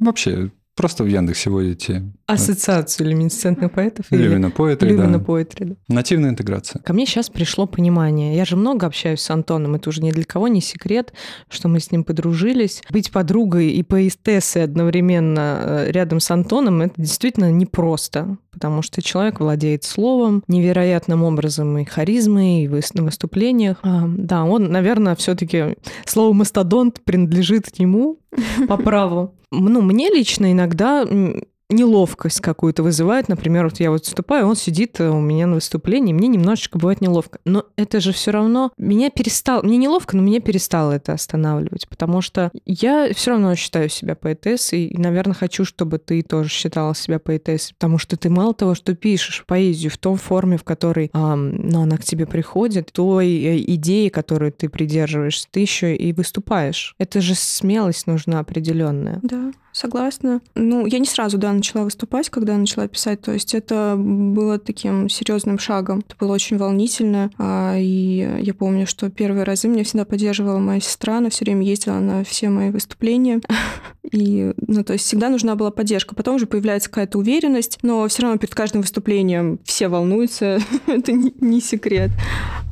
[0.00, 4.06] Вообще, просто в Яндексе вводите Ассоциацию люминесцентных поэтов.
[4.10, 5.04] Люмина Поэтри, да.
[5.04, 5.74] Lumina Poetry, да.
[5.88, 6.80] Нативная интеграция.
[6.82, 8.36] Ко мне сейчас пришло понимание.
[8.36, 9.74] Я же много общаюсь с Антоном.
[9.74, 11.12] Это уже ни для кого не секрет,
[11.50, 12.82] что мы с ним подружились.
[12.90, 18.38] Быть подругой и поэстессой одновременно э, рядом с Антоном, это действительно непросто.
[18.50, 23.78] Потому что человек владеет словом невероятным образом и харизмой, и на выступлениях.
[23.82, 28.18] А, да, он, наверное, все-таки слово «мастодонт» принадлежит ему
[28.68, 29.34] по праву.
[29.54, 30.61] Ну, мне лично иногда
[31.08, 33.28] м, неловкость какую-то вызывает.
[33.28, 37.00] Например, вот я вот выступаю, он сидит э, у меня на выступлении, мне немножечко бывает
[37.00, 37.38] неловко.
[37.44, 42.20] Но это же все равно меня перестало, мне неловко, но меня перестало это останавливать, потому
[42.20, 47.18] что я все равно считаю себя поэтессой, и, наверное, хочу, чтобы ты тоже считала себя
[47.18, 51.56] поэтессой, потому что ты мало того, что пишешь поэзию в том форме, в которой ам,
[51.68, 56.94] ну, она к тебе приходит, той э, идеи, которую ты придерживаешься, ты еще и выступаешь.
[56.98, 59.18] Это же смелость нужна определенная.
[59.22, 60.40] Да, согласна.
[60.54, 63.20] Ну, я не сразу, да, начала выступать, когда начала писать.
[63.22, 66.00] То есть это было таким серьезным шагом.
[66.00, 67.30] Это было очень волнительно.
[67.38, 71.18] А, И я помню, что первые разы меня всегда поддерживала моя сестра.
[71.18, 73.40] Она все время ездила на все мои выступления.
[74.12, 76.14] И, ну, то есть всегда нужна была поддержка.
[76.14, 80.58] Потом уже появляется какая-то уверенность, но все равно перед каждым выступлением все волнуются.
[80.86, 82.10] Это не, не секрет.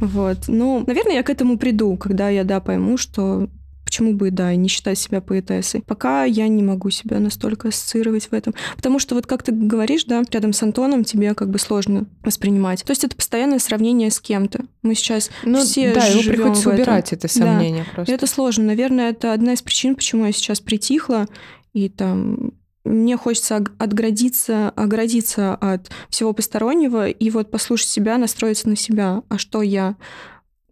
[0.00, 0.38] Вот.
[0.48, 3.48] Ну, наверное, я к этому приду, когда я, да, пойму, что
[3.90, 5.82] Почему бы, да, и не считать себя поэтессой?
[5.84, 8.54] Пока я не могу себя настолько ассоциировать в этом.
[8.76, 12.84] Потому что вот как ты говоришь, да, рядом с Антоном тебе как бы сложно воспринимать.
[12.84, 14.60] То есть это постоянное сравнение с кем-то.
[14.82, 17.34] Мы сейчас Ну, все да, его приходится убирать, это Да.
[17.34, 18.14] сомнение И просто.
[18.14, 18.62] это сложно.
[18.62, 21.26] Наверное, это одна из причин, почему я сейчас притихла
[21.72, 22.52] и там
[22.84, 29.24] мне хочется отградиться, оградиться от всего постороннего и вот послушать себя, настроиться на себя.
[29.28, 29.96] А что я?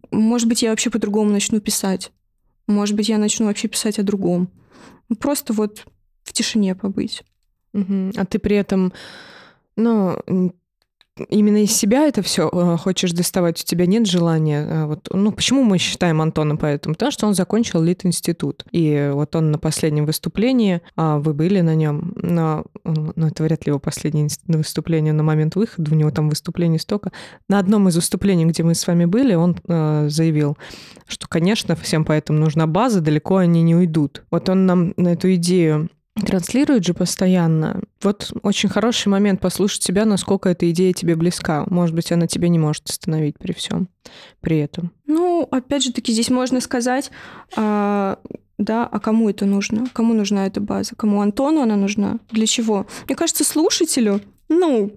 [0.09, 2.13] Может быть, я вообще по-другому начну писать.
[2.69, 4.51] Может быть, я начну вообще писать о другом.
[5.09, 5.87] Ну, Просто вот
[6.21, 7.23] в тишине побыть.
[7.73, 8.11] Мгм.
[8.15, 8.93] А ты при этом,
[9.75, 10.21] ну,
[11.29, 14.65] именно из себя это все хочешь доставать, у тебя нет желания.
[14.69, 16.95] а, Вот, ну, почему мы считаем Антона поэтому?
[16.95, 18.65] Потому что он закончил Лит-институт.
[18.71, 23.43] И вот он на последнем выступлении, а вы были на нем, но, м, ну, это
[23.43, 27.11] вряд ли его последнее выступление на момент выхода, у него там выступлений столько.
[27.47, 30.57] На одном из выступлений, где мы с вами были, он э, заявил,
[31.07, 34.23] что, конечно, всем поэтому нужна база, далеко они не уйдут.
[34.31, 35.89] Вот он нам на эту идею
[36.21, 37.81] транслирует же постоянно.
[38.01, 41.65] Вот очень хороший момент послушать себя, насколько эта идея тебе близка.
[41.69, 43.89] Может быть, она тебя не может остановить при всем
[44.41, 44.91] при этом.
[45.05, 47.11] Ну, опять же таки, здесь можно сказать,
[47.55, 48.19] а,
[48.57, 49.87] да, а кому это нужно?
[49.93, 50.95] Кому нужна эта база?
[50.95, 52.19] Кому Антону она нужна?
[52.31, 52.87] Для чего?
[53.07, 54.91] Мне кажется, слушателю, ну,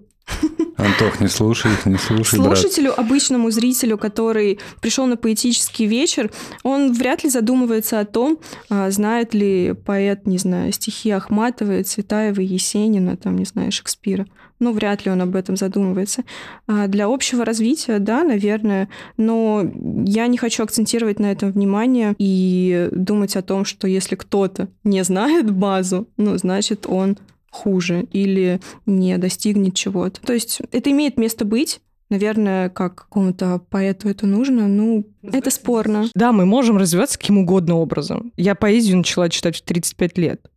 [0.77, 2.99] Антох, не слушай их, не слушай, Слушателю, брат.
[2.99, 6.31] обычному зрителю, который пришел на поэтический вечер,
[6.63, 12.45] он вряд ли задумывается о том, а, знает ли поэт, не знаю, стихи Ахматовой, Цветаевой,
[12.45, 14.25] Есенина, там, не знаю, Шекспира.
[14.59, 16.23] Ну, вряд ли он об этом задумывается.
[16.67, 19.63] А для общего развития, да, наверное, но
[20.05, 25.03] я не хочу акцентировать на этом внимание и думать о том, что если кто-то не
[25.03, 27.17] знает базу, ну, значит, он
[27.53, 30.19] хуже или не достигнет чего-то.
[30.21, 36.05] То есть это имеет место быть, Наверное, как какому-то поэту это нужно, ну, это спорно.
[36.13, 38.31] Да, мы можем развиваться каким угодно образом.
[38.37, 40.51] Я поэзию начала читать в 35 лет.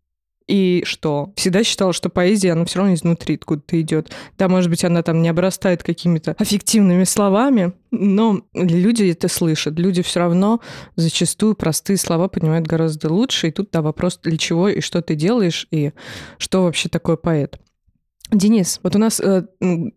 [0.48, 1.32] И что?
[1.35, 4.12] Всегда считала, что поэзия, она все равно изнутри откуда-то идет.
[4.38, 9.78] Да, может быть, она там не обрастает какими-то аффективными словами, но люди это слышат.
[9.78, 10.61] Люди все равно
[10.94, 13.48] зачастую простые слова понимают гораздо лучше.
[13.48, 15.92] И тут, да, вопрос, для чего и что ты делаешь, и
[16.38, 17.59] что вообще такое поэт.
[18.32, 19.44] Денис, вот у нас э,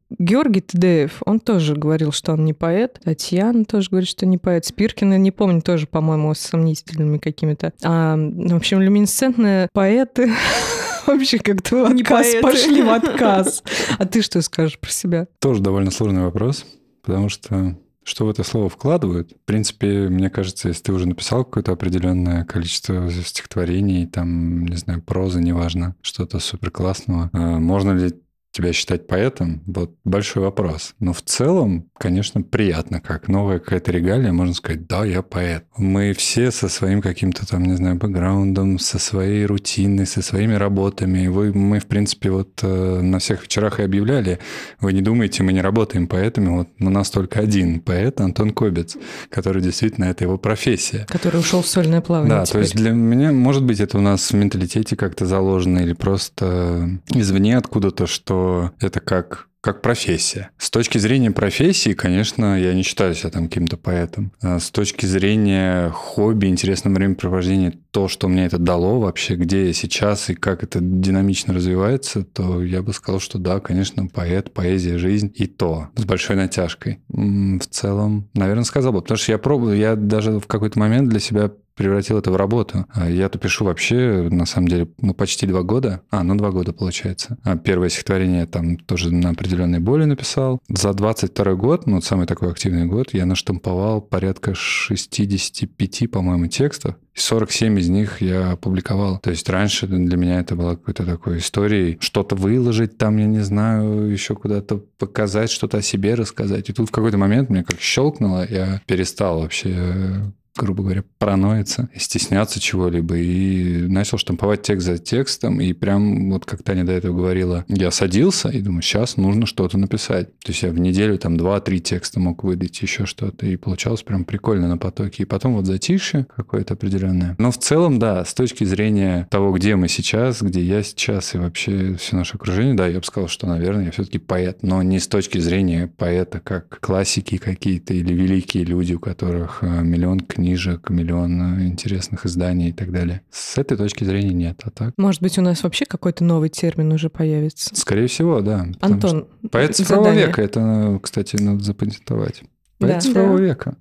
[0.09, 2.99] Георгий Тедеев, он тоже говорил, что он не поэт.
[3.03, 4.65] Татьяна тоже говорит, что не поэт.
[4.65, 7.73] Спиркина, не помню, тоже, по-моему, с сомнительными какими-то.
[7.83, 10.31] А, в общем, люминесцентные поэты
[11.07, 13.63] вообще как-то в отказ пошли в отказ.
[13.97, 15.27] А ты что скажешь про себя?
[15.39, 16.65] Тоже довольно сложный вопрос,
[17.01, 19.33] потому что что в это слово вкладывают.
[19.33, 25.01] В принципе, мне кажется, если ты уже написал какое-то определенное количество стихотворений, там, не знаю,
[25.01, 28.13] прозы, неважно, что-то супер классного, а можно ли
[28.51, 30.95] тебя считать поэтом, вот большой вопрос.
[30.99, 35.65] Но в целом, конечно, приятно, как новая какая-то регалия, можно сказать, да, я поэт.
[35.77, 41.27] Мы все со своим каким-то там, не знаю, бэкграундом, со своей рутиной, со своими работами.
[41.27, 44.39] Вы, мы, в принципе, вот э, на всех вечерах и объявляли,
[44.79, 48.97] вы не думаете, мы не работаем поэтами, вот у нас только один поэт, Антон Кобец,
[49.29, 51.05] который действительно, это его профессия.
[51.07, 52.53] Который ушел в сольное плавание Да, теперь.
[52.53, 56.99] то есть для меня, может быть, это у нас в менталитете как-то заложено или просто
[57.13, 58.38] извне откуда-то, что
[58.79, 60.51] это как как профессия.
[60.57, 64.31] С точки зрения профессии, конечно, я не считаю себя там каким-то поэтом.
[64.41, 69.73] А с точки зрения хобби, интересного времяпровождения, то, что мне это дало вообще, где я
[69.73, 74.97] сейчас и как это динамично развивается, то я бы сказал, что да, конечно, поэт, поэзия,
[74.97, 76.99] жизнь и то, с большой натяжкой.
[77.09, 81.19] В целом, наверное, сказал бы, потому что я пробую, я даже в какой-то момент для
[81.19, 82.85] себя превратил это в работу.
[82.93, 86.01] А Я-то пишу вообще, на самом деле, ну, почти два года.
[86.11, 87.37] А, ну, два года, получается.
[87.43, 90.59] А первое стихотворение там тоже на определенной боли написал.
[90.67, 96.95] За 22 год, ну, самый такой активный год, я наштамповал порядка 65, по-моему, текстов.
[97.13, 99.19] 47 из них я опубликовал.
[99.19, 101.97] То есть раньше для меня это было какой-то такой историей.
[102.01, 106.69] Что-то выложить там, я не знаю, еще куда-то показать, что-то о себе рассказать.
[106.69, 112.59] И тут в какой-то момент мне как щелкнуло, я перестал вообще грубо говоря, параноиться, стесняться
[112.59, 113.17] чего-либо.
[113.17, 115.61] И начал штамповать текст за текстом.
[115.61, 119.77] И прям вот как Таня до этого говорила, я садился и думаю, сейчас нужно что-то
[119.77, 120.37] написать.
[120.39, 123.45] То есть я в неделю там два-три текста мог выдать, еще что-то.
[123.45, 125.23] И получалось прям прикольно на потоке.
[125.23, 127.35] И потом вот затишье какое-то определенное.
[127.37, 131.37] Но в целом, да, с точки зрения того, где мы сейчас, где я сейчас и
[131.37, 134.59] вообще все наше окружение, да, я бы сказал, что, наверное, я все-таки поэт.
[134.61, 139.81] Но не с точки зрения поэта как классики какие-то или великие люди, у которых э,
[139.83, 143.21] миллион книг книжек, миллион интересных изданий и так далее.
[143.29, 144.59] С этой точки зрения нет.
[144.63, 144.93] А так?
[144.97, 147.75] Может быть, у нас вообще какой-то новый термин уже появится?
[147.75, 148.65] Скорее всего, да.
[148.79, 150.27] Антон, Поэт цифрового задание.
[150.27, 152.41] века, это, кстати, надо запатентовать.
[152.79, 152.99] Поэт да.
[152.99, 153.43] цифрового да.
[153.43, 153.77] века.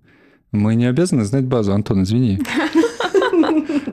[0.53, 2.39] Мы не обязаны знать базу, Антон, извини.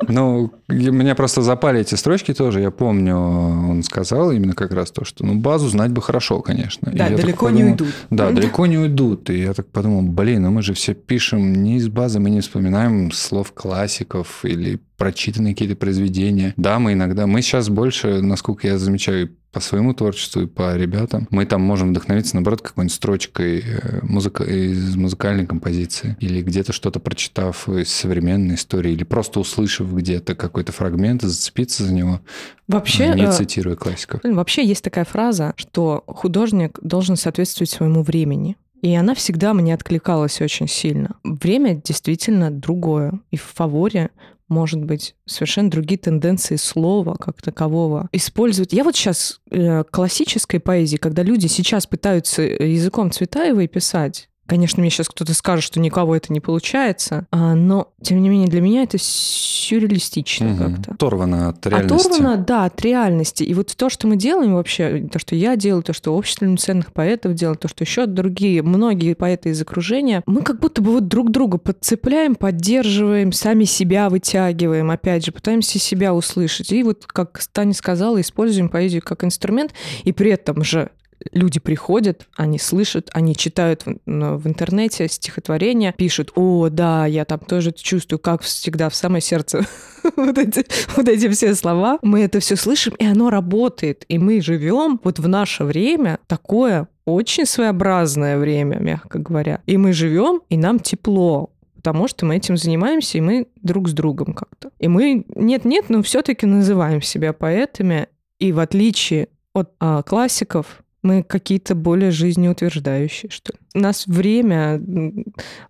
[0.09, 2.61] Ну, меня просто запали эти строчки тоже.
[2.61, 6.91] Я помню, он сказал именно как раз то, что ну, базу знать бы хорошо, конечно.
[6.93, 7.87] Да, далеко подумал, не уйдут.
[8.09, 9.29] Да, далеко не уйдут.
[9.29, 12.41] И я так подумал, блин, ну мы же все пишем не из базы, мы не
[12.41, 16.53] вспоминаем слов классиков или прочитанные какие-то произведения.
[16.57, 21.29] Да, мы иногда, мы сейчас больше, насколько я замечаю, по своему творчеству и по ребятам,
[21.31, 26.99] мы там можем вдохновиться, наоборот, какой-нибудь строчкой э, музыка, из музыкальной композиции или где-то что-то
[26.99, 32.19] прочитав из современной истории или просто услышав где-то какой-то фрагмент и зацепиться за него,
[32.67, 34.19] вообще, не э, цитируя классиков.
[34.25, 38.57] Вообще есть такая фраза, что художник должен соответствовать своему времени.
[38.81, 41.15] И она всегда мне откликалась очень сильно.
[41.23, 43.19] Время действительно другое.
[43.31, 44.11] И в фаворе
[44.47, 48.73] может быть, совершенно другие тенденции слова как такового использовать.
[48.73, 54.91] Я вот сейчас э, классической поэзии, когда люди сейчас пытаются языком Цветаевой писать, Конечно, мне
[54.91, 58.83] сейчас кто-то скажет, что никого это не получается, а, но, тем не менее, для меня
[58.83, 60.57] это сюрреалистично угу.
[60.57, 60.91] как-то.
[60.93, 62.07] Оторвано от реальности.
[62.07, 63.43] Оторвано, да, от реальности.
[63.43, 66.93] И вот то, что мы делаем вообще, то, что я делаю, то, что общество ценных
[66.93, 71.07] поэтов делает, то, что еще другие, многие поэты из окружения, мы как будто бы вот
[71.07, 76.71] друг друга подцепляем, поддерживаем, сами себя вытягиваем, опять же, пытаемся себя услышать.
[76.71, 80.91] И вот, как Таня сказала, используем поэзию как инструмент, и при этом же
[81.31, 87.39] люди приходят, они слышат, они читают в, в интернете стихотворения, пишут, о, да, я там
[87.39, 89.65] тоже чувствую, как всегда, в самое сердце
[90.15, 91.99] вот, эти, вот эти все слова.
[92.01, 94.05] Мы это все слышим, и оно работает.
[94.07, 99.61] И мы живем вот в наше время такое очень своеобразное время, мягко говоря.
[99.65, 103.93] И мы живем, и нам тепло потому что мы этим занимаемся, и мы друг с
[103.93, 104.71] другом как-то.
[104.79, 108.07] И мы, нет-нет, но все-таки называем себя поэтами,
[108.39, 113.59] и в отличие от а, классиков, мы какие-то более жизнеутверждающие, что ли.
[113.75, 114.81] У нас время,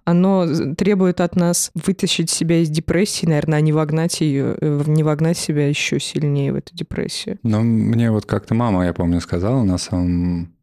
[0.06, 5.04] оно требует от нас вытащить себя из депрессии, наверное, а не вогнать ее, э, не
[5.04, 7.38] вогнать себя еще сильнее в эту депрессию.
[7.44, 10.56] Но мне вот как-то мама, я помню, сказала на самом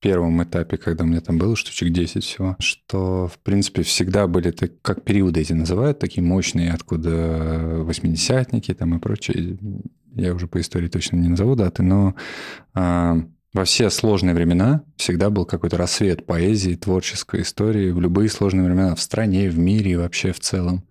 [0.00, 4.50] первом этапе, когда у меня там было штучек 10 всего, что, в принципе, всегда были,
[4.50, 9.58] так, как периоды эти называют, такие мощные, откуда восьмидесятники там и прочее.
[10.16, 12.16] Я уже по истории точно не назову даты, но
[12.74, 13.20] а,
[13.52, 18.94] во все сложные времена всегда был какой-то рассвет поэзии, творческой истории, в любые сложные времена,
[18.94, 20.84] в стране, в мире и вообще в целом.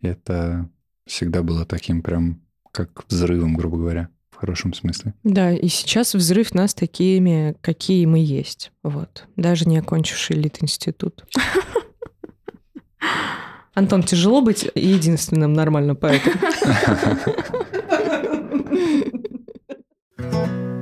[0.00, 0.68] И это
[1.06, 2.40] всегда было таким прям
[2.72, 5.14] как взрывом, грубо говоря в хорошем смысле.
[5.24, 8.70] Да, и сейчас взрыв нас такими, какие мы есть.
[8.82, 9.24] Вот.
[9.36, 11.24] Даже не окончивший элит-институт.
[13.74, 16.32] Антон, тяжело быть единственным нормальным поэтом?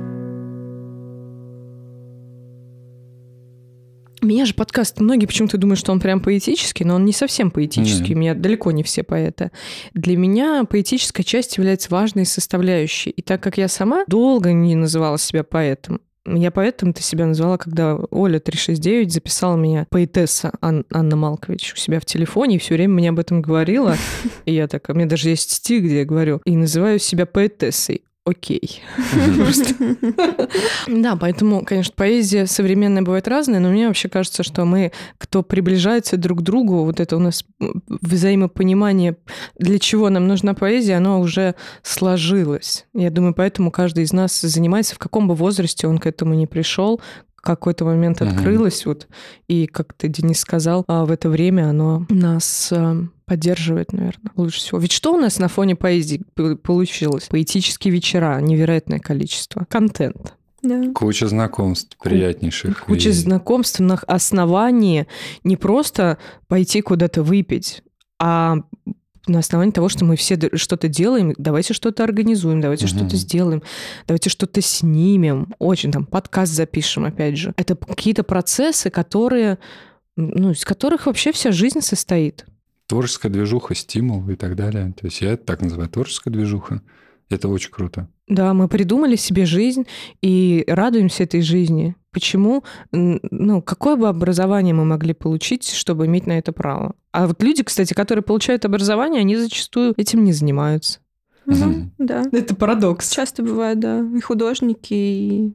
[4.25, 8.13] Меня же подкаст, многие почему-то думают, что он прям поэтический, но он не совсем поэтический.
[8.13, 8.15] Mm-hmm.
[8.15, 9.51] У меня далеко не все поэты.
[9.93, 13.11] Для меня поэтическая часть является важной составляющей.
[13.11, 17.97] И так как я сама долго не называла себя поэтом, я поэтому-то себя назвала, когда
[18.09, 22.95] Оля 369 записала меня поэтесса Ан- Анна Малкович у себя в телефоне и все время
[22.95, 23.95] мне об этом говорила.
[24.45, 28.03] И я так, у меня даже есть стих, где я говорю, и называю себя поэтессой
[28.25, 28.81] окей.
[30.87, 36.17] Да, поэтому, конечно, поэзия современная бывает разная, но мне вообще кажется, что мы, кто приближается
[36.17, 37.45] друг к другу, вот это у нас
[37.87, 39.17] взаимопонимание,
[39.57, 42.85] для чего нам нужна поэзия, оно уже сложилось.
[42.93, 46.47] Я думаю, поэтому каждый из нас занимается, в каком бы возрасте он к этому не
[46.47, 46.99] пришел,
[47.45, 49.07] какой-то момент открылось, вот,
[49.47, 54.59] и, как ты, Денис, сказал, а в это время оно нас а, поддерживает, наверное, лучше
[54.59, 54.79] всего.
[54.79, 56.23] Ведь что у нас на фоне поэзии
[56.63, 57.27] получилось?
[57.29, 59.65] Поэтические вечера, невероятное количество.
[59.69, 60.33] Контент.
[60.61, 60.91] Да.
[60.93, 62.85] Куча знакомств приятнейших.
[62.85, 63.11] Куча и...
[63.11, 65.07] знакомств на основании
[65.43, 66.17] не просто
[66.47, 67.83] пойти куда-то выпить,
[68.19, 68.57] а
[69.27, 72.95] на основании того, что мы все что-то делаем, давайте что-то организуем, давайте угу.
[72.95, 73.63] что-то сделаем,
[74.07, 77.53] давайте что-то снимем, очень там подкаст запишем, опять же.
[77.57, 79.57] Это какие-то процессы, которые,
[80.15, 82.45] ну, из которых вообще вся жизнь состоит.
[82.87, 84.93] Творческая движуха, стимул и так далее.
[84.99, 86.81] То есть я это так называю, творческая движуха.
[87.29, 88.07] Это очень круто.
[88.27, 89.85] Да, мы придумали себе жизнь
[90.21, 91.95] и радуемся этой жизни.
[92.11, 92.63] Почему?
[92.91, 96.95] Ну, какое бы образование мы могли получить, чтобы иметь на это право?
[97.11, 100.99] А вот люди, кстати, которые получают образование, они зачастую этим не занимаются.
[101.47, 102.23] Угу, да.
[102.31, 103.11] Это парадокс.
[103.11, 104.03] Часто бывает, да.
[104.15, 105.53] И художники, и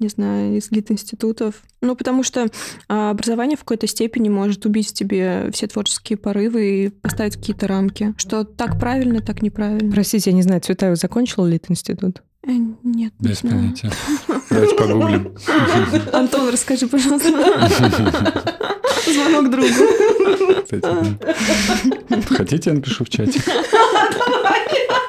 [0.00, 1.62] не знаю, из гид-институтов.
[1.80, 2.48] Ну, потому что
[2.88, 7.68] а, образование в какой-то степени может убить в тебе все творческие порывы и поставить какие-то
[7.68, 8.14] рамки.
[8.16, 9.92] Что так правильно, так неправильно.
[9.92, 12.22] Простите, я не знаю, Цветаева закончила лит-институт?
[12.46, 13.12] Э, нет.
[13.20, 13.92] Без не понятия.
[14.50, 15.34] Давайте погуглим.
[16.12, 17.30] Антон, расскажи, пожалуйста.
[19.06, 19.68] Звонок другу.
[22.30, 23.42] Хотите, я напишу в чате?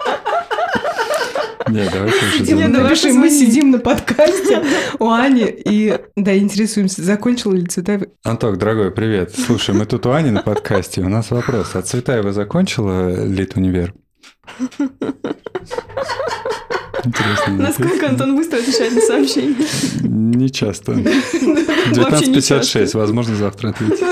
[1.72, 4.62] Нет, уже Нет, напиши, мы сидим на подкасте
[5.00, 8.08] у Ани и, да, интересуемся, закончила ли Цветаева.
[8.24, 9.34] Анток, дорогой, привет.
[9.34, 11.76] Слушай, мы тут у Ани на подкасте, у нас вопрос.
[11.76, 13.94] А Цветаева закончила Лит-универ?
[17.04, 17.54] Интересно.
[17.54, 19.56] Насколько Антон быстро отвечает на сообщения?
[20.02, 20.92] Не часто.
[20.92, 24.04] 19.56, возможно, завтра ответить.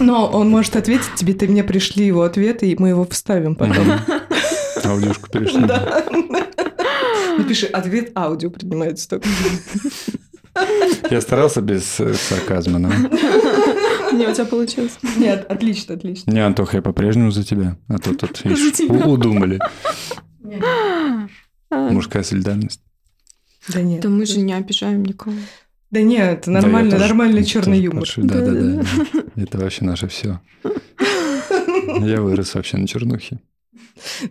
[0.00, 3.86] Но он может ответить тебе, ты мне пришли его ответы, и мы его вставим потом.
[4.84, 5.66] Аудиошку перешли.
[5.66, 6.04] Да.
[7.38, 9.28] Напиши, ответ аудио принимается только.
[11.10, 12.88] Я старался без сарказма, но...
[14.12, 14.98] Не, у тебя получилось.
[15.16, 16.30] Нет, отлично, отлично.
[16.30, 17.76] Не, Антоха, я по-прежнему за тебя.
[17.88, 19.58] А то тут, видишь, удумали.
[21.70, 22.80] Мужская солидарность.
[23.68, 24.02] Да нет.
[24.02, 25.34] Да мы же не обижаем никого.
[25.94, 28.00] Да нет, нормальный, да, нормальный тоже, черный юмор.
[28.00, 28.82] Подшу, да, да, да, да.
[29.36, 30.40] Это вообще наше все.
[32.00, 33.38] Я вырос вообще на чернухе.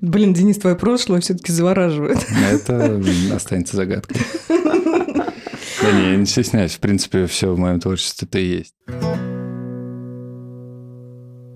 [0.02, 2.18] Блин, Денис, твое прошлое все-таки завораживает.
[2.52, 3.02] Это
[3.34, 4.18] останется загадкой.
[4.50, 6.74] Да не, я не стесняюсь.
[6.74, 8.74] В принципе, все в моем творчестве-то и есть.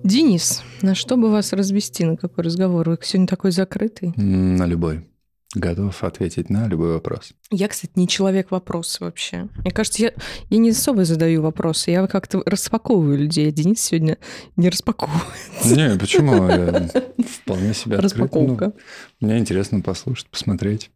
[0.04, 2.88] Денис, на что бы вас развести, на какой разговор?
[2.88, 4.14] Вы сегодня такой закрытый?
[4.16, 5.06] На любой.
[5.54, 7.32] Готов ответить на любой вопрос.
[7.50, 9.48] Я, кстати, не человек вопроса вообще.
[9.56, 10.12] Мне кажется, я,
[10.50, 11.90] я не особо задаю вопросы.
[11.90, 13.48] Я как-то распаковываю людей.
[13.48, 14.18] А Денис сегодня
[14.56, 15.24] не распаковывает.
[15.64, 16.48] Не, почему?
[16.48, 16.90] Я
[17.26, 18.12] вполне себе открыт.
[18.12, 18.74] Распаковка.
[19.20, 20.90] Ну, мне интересно послушать, посмотреть.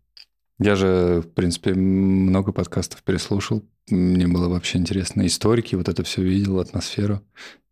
[0.59, 3.63] Я же, в принципе, много подкастов переслушал.
[3.89, 5.27] Мне было вообще интересно.
[5.27, 7.23] Историки, вот это все видел, атмосферу.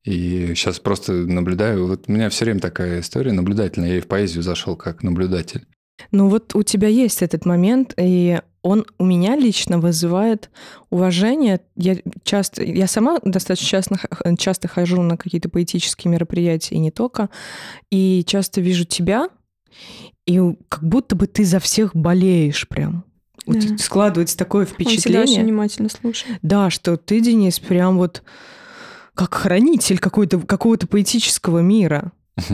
[0.03, 1.87] И сейчас просто наблюдаю.
[1.87, 3.91] Вот у меня все время такая история наблюдательная.
[3.91, 5.67] Я и в поэзию зашел как наблюдатель.
[6.11, 10.51] Ну вот у тебя есть этот момент, и он у меня лично вызывает
[10.91, 11.61] уважение.
[11.77, 13.99] Я часто, я сама достаточно часто,
[14.39, 17.31] часто хожу на какие-то поэтические мероприятия, и не только,
[17.91, 19.29] и часто вижу тебя,
[20.27, 23.05] и как будто бы ты за всех болеешь прям.
[23.47, 23.79] Да.
[23.79, 25.21] Складывается такое впечатление.
[25.21, 26.39] Он всегда очень внимательно слушает.
[26.43, 28.23] Да, что ты, Денис, прям вот
[29.15, 32.13] как хранитель какого-то какого-то поэтического мира.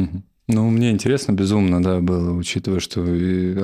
[0.48, 3.02] Ну, мне интересно безумно, да, было, учитывая, что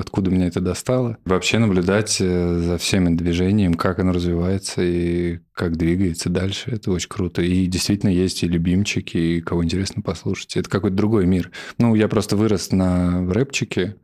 [0.00, 1.16] откуда меня это достало.
[1.24, 7.08] Вообще наблюдать э, за всеми движением, как оно развивается и как двигается дальше, это очень
[7.08, 7.40] круто.
[7.40, 10.56] И действительно есть и любимчики, и кого интересно послушать.
[10.56, 11.52] Это какой-то другой мир.
[11.78, 13.96] Ну, я просто вырос на рэпчике,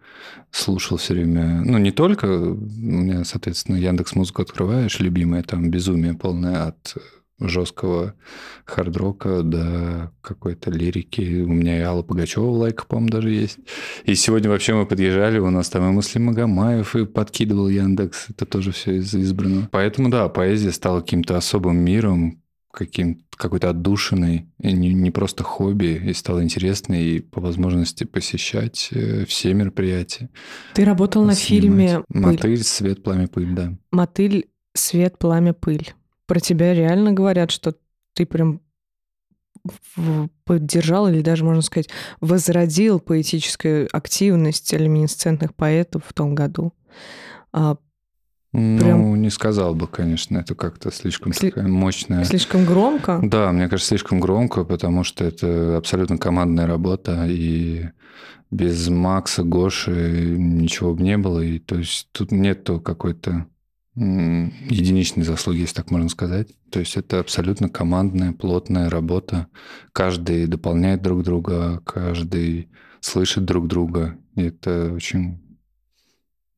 [0.52, 1.62] слушал все время.
[1.64, 2.26] Ну, не только.
[2.26, 6.94] У меня, соответственно, Яндекс Музыку открываешь, любимое там безумие полное от
[7.40, 8.14] жесткого
[8.64, 11.42] хард-рока до какой-то лирики.
[11.42, 13.58] У меня и Алла Пугачева лайк, по-моему, даже есть.
[14.04, 18.26] И сегодня вообще мы подъезжали, у нас там и Муслим Магомаев, и подкидывал Яндекс.
[18.30, 19.68] Это тоже все из избрано.
[19.70, 26.02] Поэтому, да, поэзия стала каким-то особым миром, каким какой-то отдушиной, и не, не просто хобби,
[26.06, 30.28] и стало интересно и по возможности посещать э, все мероприятия.
[30.74, 31.38] Ты работал снимать.
[31.38, 32.64] на фильме «Мотыль.
[32.64, 33.72] Свет, пламя, пыль», да.
[33.92, 34.48] «Мотыль.
[34.74, 35.94] Свет, пламя, пыль»
[36.28, 37.74] про тебя реально говорят, что
[38.12, 38.60] ты прям
[40.44, 41.88] поддержал или даже, можно сказать,
[42.20, 46.72] возродил поэтическую активность люминесцентных поэтов в том году.
[47.52, 47.76] А,
[48.52, 49.22] ну, прям...
[49.22, 51.50] не сказал бы, конечно, это как-то слишком Сли...
[51.50, 52.24] такая мощная...
[52.24, 53.20] Слишком громко?
[53.22, 57.88] Да, мне кажется, слишком громко, потому что это абсолютно командная работа, и
[58.50, 63.46] без Макса, Гоши ничего бы не было, и то есть тут нету какой-то
[63.98, 66.48] единичной заслуги, если так можно сказать.
[66.70, 69.48] То есть это абсолютно командная, плотная работа.
[69.92, 72.68] Каждый дополняет друг друга, каждый
[73.00, 74.16] слышит друг друга.
[74.36, 75.40] И это очень,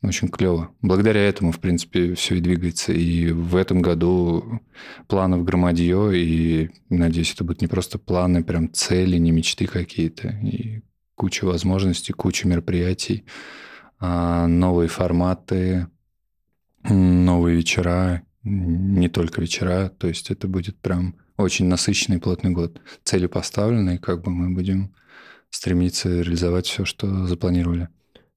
[0.02, 0.70] очень клево.
[0.82, 2.92] Благодаря этому, в принципе, все и двигается.
[2.92, 4.60] И в этом году
[5.08, 10.28] планов громадье, и, надеюсь, это будут не просто планы, прям цели, не мечты какие-то.
[10.42, 10.82] И
[11.14, 13.24] куча возможностей, куча мероприятий,
[13.98, 15.86] а новые форматы,
[16.82, 22.80] новые вечера, не только вечера, то есть это будет прям очень насыщенный плотный год.
[23.04, 24.94] Цели поставлены, и как бы мы будем
[25.50, 27.88] стремиться реализовать все, что запланировали.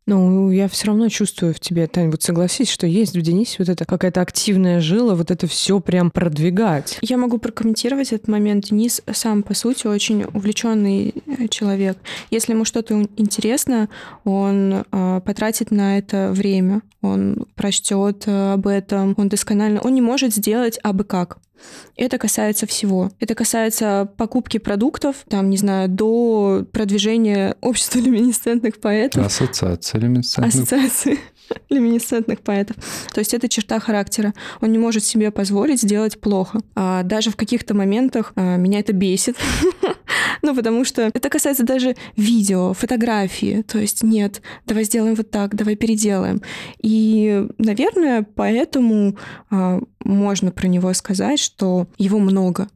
[0.06, 3.70] Ну, я все равно чувствую в тебе, Тань, вот согласись, что есть в Денисе вот
[3.70, 6.98] эта какая-то активная жила, вот это все прям продвигать.
[7.02, 8.66] Я могу прокомментировать этот момент.
[8.66, 11.98] Денис сам, по сути, очень увлеченный э, человек.
[12.32, 13.90] Если ему что-то интересно,
[14.26, 20.02] он э, потратит на это время, он прочтет э, об этом, он досконально, он не
[20.02, 21.38] может сделать абы как.
[21.96, 23.12] Это касается всего.
[23.20, 29.26] Это касается покупки продуктов, там, не знаю, до продвижения общества люминесцентных поэтов.
[29.26, 30.54] Ассоциация люминесцентных.
[30.54, 31.20] Ассоциации
[31.70, 32.78] люминесцентных поэтов.
[33.14, 34.34] То есть это черта характера.
[34.62, 36.60] Он не может себе позволить сделать плохо.
[36.76, 39.38] А даже в каких-то моментах а, меня это бесит.
[40.42, 43.64] ну, потому что это касается даже видео, фотографии.
[43.64, 46.42] То есть нет, давай сделаем вот так, давай переделаем.
[46.82, 49.18] И, наверное, поэтому
[49.50, 52.70] а, можно про него сказать, что его много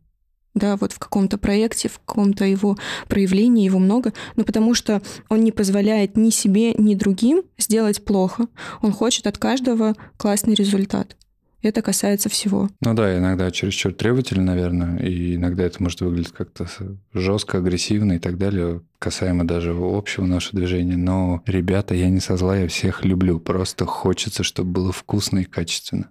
[0.58, 2.78] да, вот в каком-то проекте, в каком-то его
[3.08, 8.48] проявлении его много, но потому что он не позволяет ни себе, ни другим сделать плохо.
[8.82, 11.16] Он хочет от каждого классный результат.
[11.64, 12.70] Это касается всего.
[12.82, 16.68] Ну да, иногда чересчур требовательно, наверное, и иногда это может выглядеть как-то
[17.14, 20.98] жестко, агрессивно и так далее, касаемо даже общего нашего движения.
[20.98, 23.40] Но, ребята, я не со зла, я всех люблю.
[23.40, 26.10] Просто хочется, чтобы было вкусно и качественно.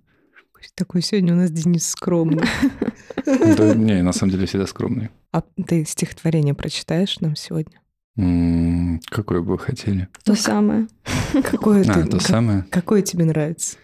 [0.75, 2.45] Такой сегодня у нас Денис скромный.
[3.27, 5.11] Да, не, на самом деле всегда скромный.
[5.33, 7.81] А ты стихотворение прочитаешь нам сегодня?
[9.11, 10.09] Какое бы вы хотели?
[10.25, 10.87] То самое.
[11.43, 12.65] Какое а, то самое?
[12.71, 13.77] Какое тебе нравится?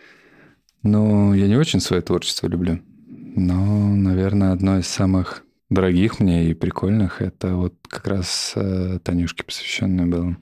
[0.83, 2.81] Ну, я не очень свое творчество люблю.
[2.97, 9.45] Но, наверное, одно из самых дорогих мне и прикольных это вот как раз э, Танюшке
[9.45, 10.37] посвященное было.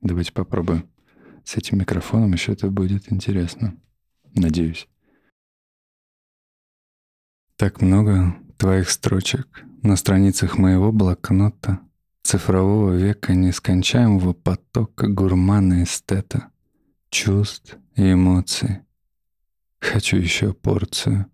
[0.00, 0.88] Давайте попробуем.
[1.44, 3.76] С этим микрофоном еще это будет интересно.
[4.34, 4.88] Надеюсь.
[7.56, 11.80] Так много твоих строчек на страницах моего блокнота,
[12.22, 16.48] Цифрового века нескончаемого потока гурмана эстета.
[17.08, 18.80] чувств и эмоций.
[19.80, 21.30] Хочу еще порцию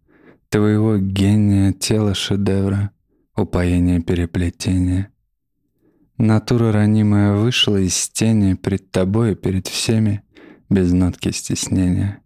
[0.52, 2.90] твоего гения, тела шедевра,
[3.34, 5.08] упоения переплетения.
[6.18, 10.22] Натура ранимая вышла из тени пред тобой и перед всеми
[10.68, 12.20] без нотки стеснения.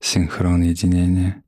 [0.00, 1.41] Синхрон единения.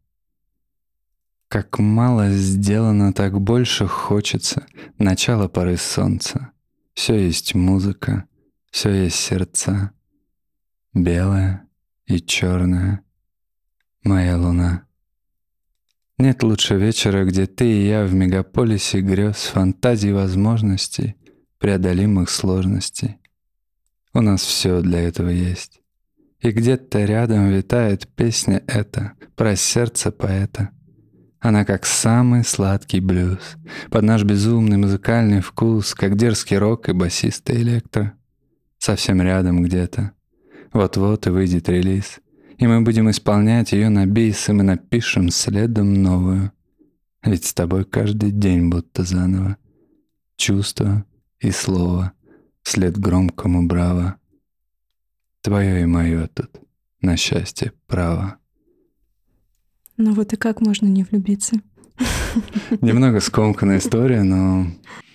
[1.54, 4.66] Как мало сделано, так больше хочется.
[4.98, 6.50] Начало поры солнца.
[6.94, 8.24] Все есть музыка,
[8.72, 9.92] все есть сердца.
[10.94, 11.68] Белая
[12.06, 13.02] и черная.
[14.02, 14.88] Моя луна.
[16.18, 21.14] Нет лучше вечера, где ты и я в мегаполисе грез, фантазий возможностей,
[21.58, 23.18] преодолимых сложностей.
[24.12, 25.82] У нас все для этого есть.
[26.40, 30.72] И где-то рядом витает песня эта про сердце поэта.
[31.44, 33.38] Она как самый сладкий блюз,
[33.90, 38.14] под наш безумный музыкальный вкус, как дерзкий рок и басистый электро.
[38.78, 40.12] Совсем рядом где-то.
[40.72, 42.18] Вот-вот и выйдет релиз—
[42.58, 46.52] и мы будем исполнять ее на бис, и мы напишем следом новую.
[47.22, 49.56] Ведь с тобой каждый день будто заново.
[50.36, 51.04] Чувство
[51.40, 52.12] и слово
[52.62, 54.16] вслед громкому браво.
[55.40, 56.50] Твое и мое тут
[57.00, 58.36] на счастье право.
[59.96, 61.56] Ну вот и как можно не влюбиться?
[62.80, 64.66] Немного скомканная история, но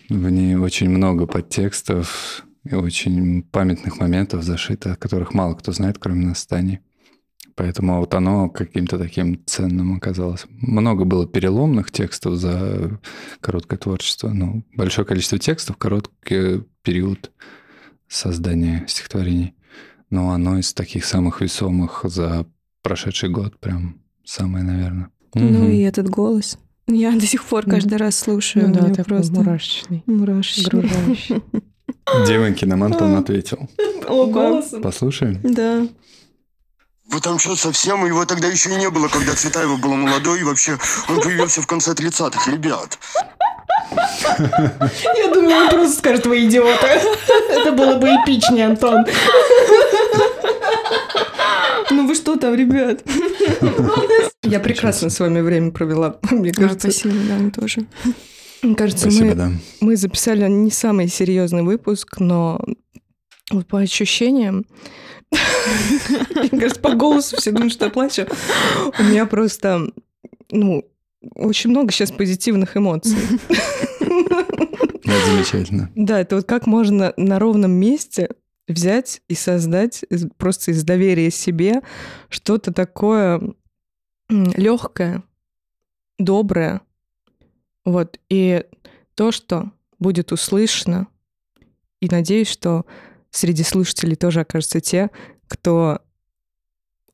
[0.09, 6.27] в ней очень много подтекстов и очень памятных моментов зашито, которых мало кто знает, кроме
[6.27, 6.79] нас с Таней.
[7.55, 10.45] Поэтому вот оно каким-то таким ценным оказалось.
[10.49, 13.01] Много было переломных текстов за
[13.41, 14.29] короткое творчество.
[14.29, 17.31] Ну, большое количество текстов, короткий период
[18.07, 19.55] создания стихотворений.
[20.09, 22.47] Но оно из таких самых весомых за
[22.81, 23.99] прошедший год прям
[24.29, 25.09] самое, наверное.
[25.33, 25.69] Ну угу.
[25.69, 26.57] и этот голос.
[26.87, 28.67] Я до сих пор каждый раз слушаю.
[28.67, 30.03] Ну да, такой просто мурашечный.
[30.07, 30.89] Мурашечный.
[32.27, 33.69] Девоньки нам Антон ответил.
[34.07, 34.81] О, голосом?
[34.81, 35.39] Послушаем?
[35.43, 35.87] Да.
[37.11, 38.05] Вы там что, совсем?
[38.05, 40.77] Его тогда еще и не было, когда Цветаева была молодой, и вообще
[41.07, 42.97] он появился в конце 30-х, ребят.
[43.91, 46.87] Я думаю, он просто скажет, вы идиоты.
[47.49, 49.05] Это было бы эпичнее, Антон.
[51.91, 53.03] Ну вы что там, ребят?
[54.43, 56.91] Я прекрасно с вами время провела, мне кажется.
[56.91, 57.85] Спасибо, да, тоже.
[58.61, 59.51] Мне кажется, Спасибо, мы, да.
[59.79, 62.59] мы записали не самый серьезный выпуск, но
[63.51, 64.65] вот по ощущениям
[66.51, 68.25] мне кажется, по голосу все думают, что я плачу.
[68.97, 69.91] У меня просто,
[70.51, 70.83] ну,
[71.35, 73.17] очень много сейчас позитивных эмоций.
[73.99, 75.89] Это замечательно.
[75.95, 78.29] Да, это вот как можно на ровном месте
[78.69, 80.05] взять и создать
[80.37, 81.81] просто из доверия себе
[82.29, 83.41] что-то такое
[84.29, 85.23] легкое,
[86.17, 86.81] доброе.
[87.83, 88.19] Вот.
[88.29, 88.63] И
[89.15, 91.07] то, что будет услышано,
[91.99, 92.85] и надеюсь, что
[93.31, 95.09] среди слушателей тоже окажутся те,
[95.47, 95.99] кто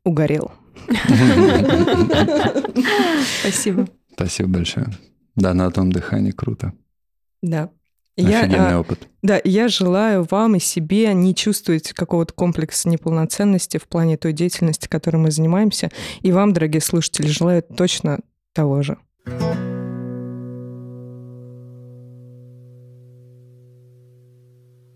[0.03, 0.51] угорел.
[3.39, 3.87] Спасибо.
[4.13, 4.87] Спасибо большое.
[5.35, 6.73] Да, на том дыхании круто.
[7.41, 7.71] Да.
[8.17, 9.07] Офигенный я, опыт.
[9.21, 14.87] Да, я желаю вам и себе не чувствовать какого-то комплекса неполноценности в плане той деятельности,
[14.87, 15.91] которой мы занимаемся.
[16.21, 18.19] И вам, дорогие слушатели, желаю точно
[18.53, 18.97] того же.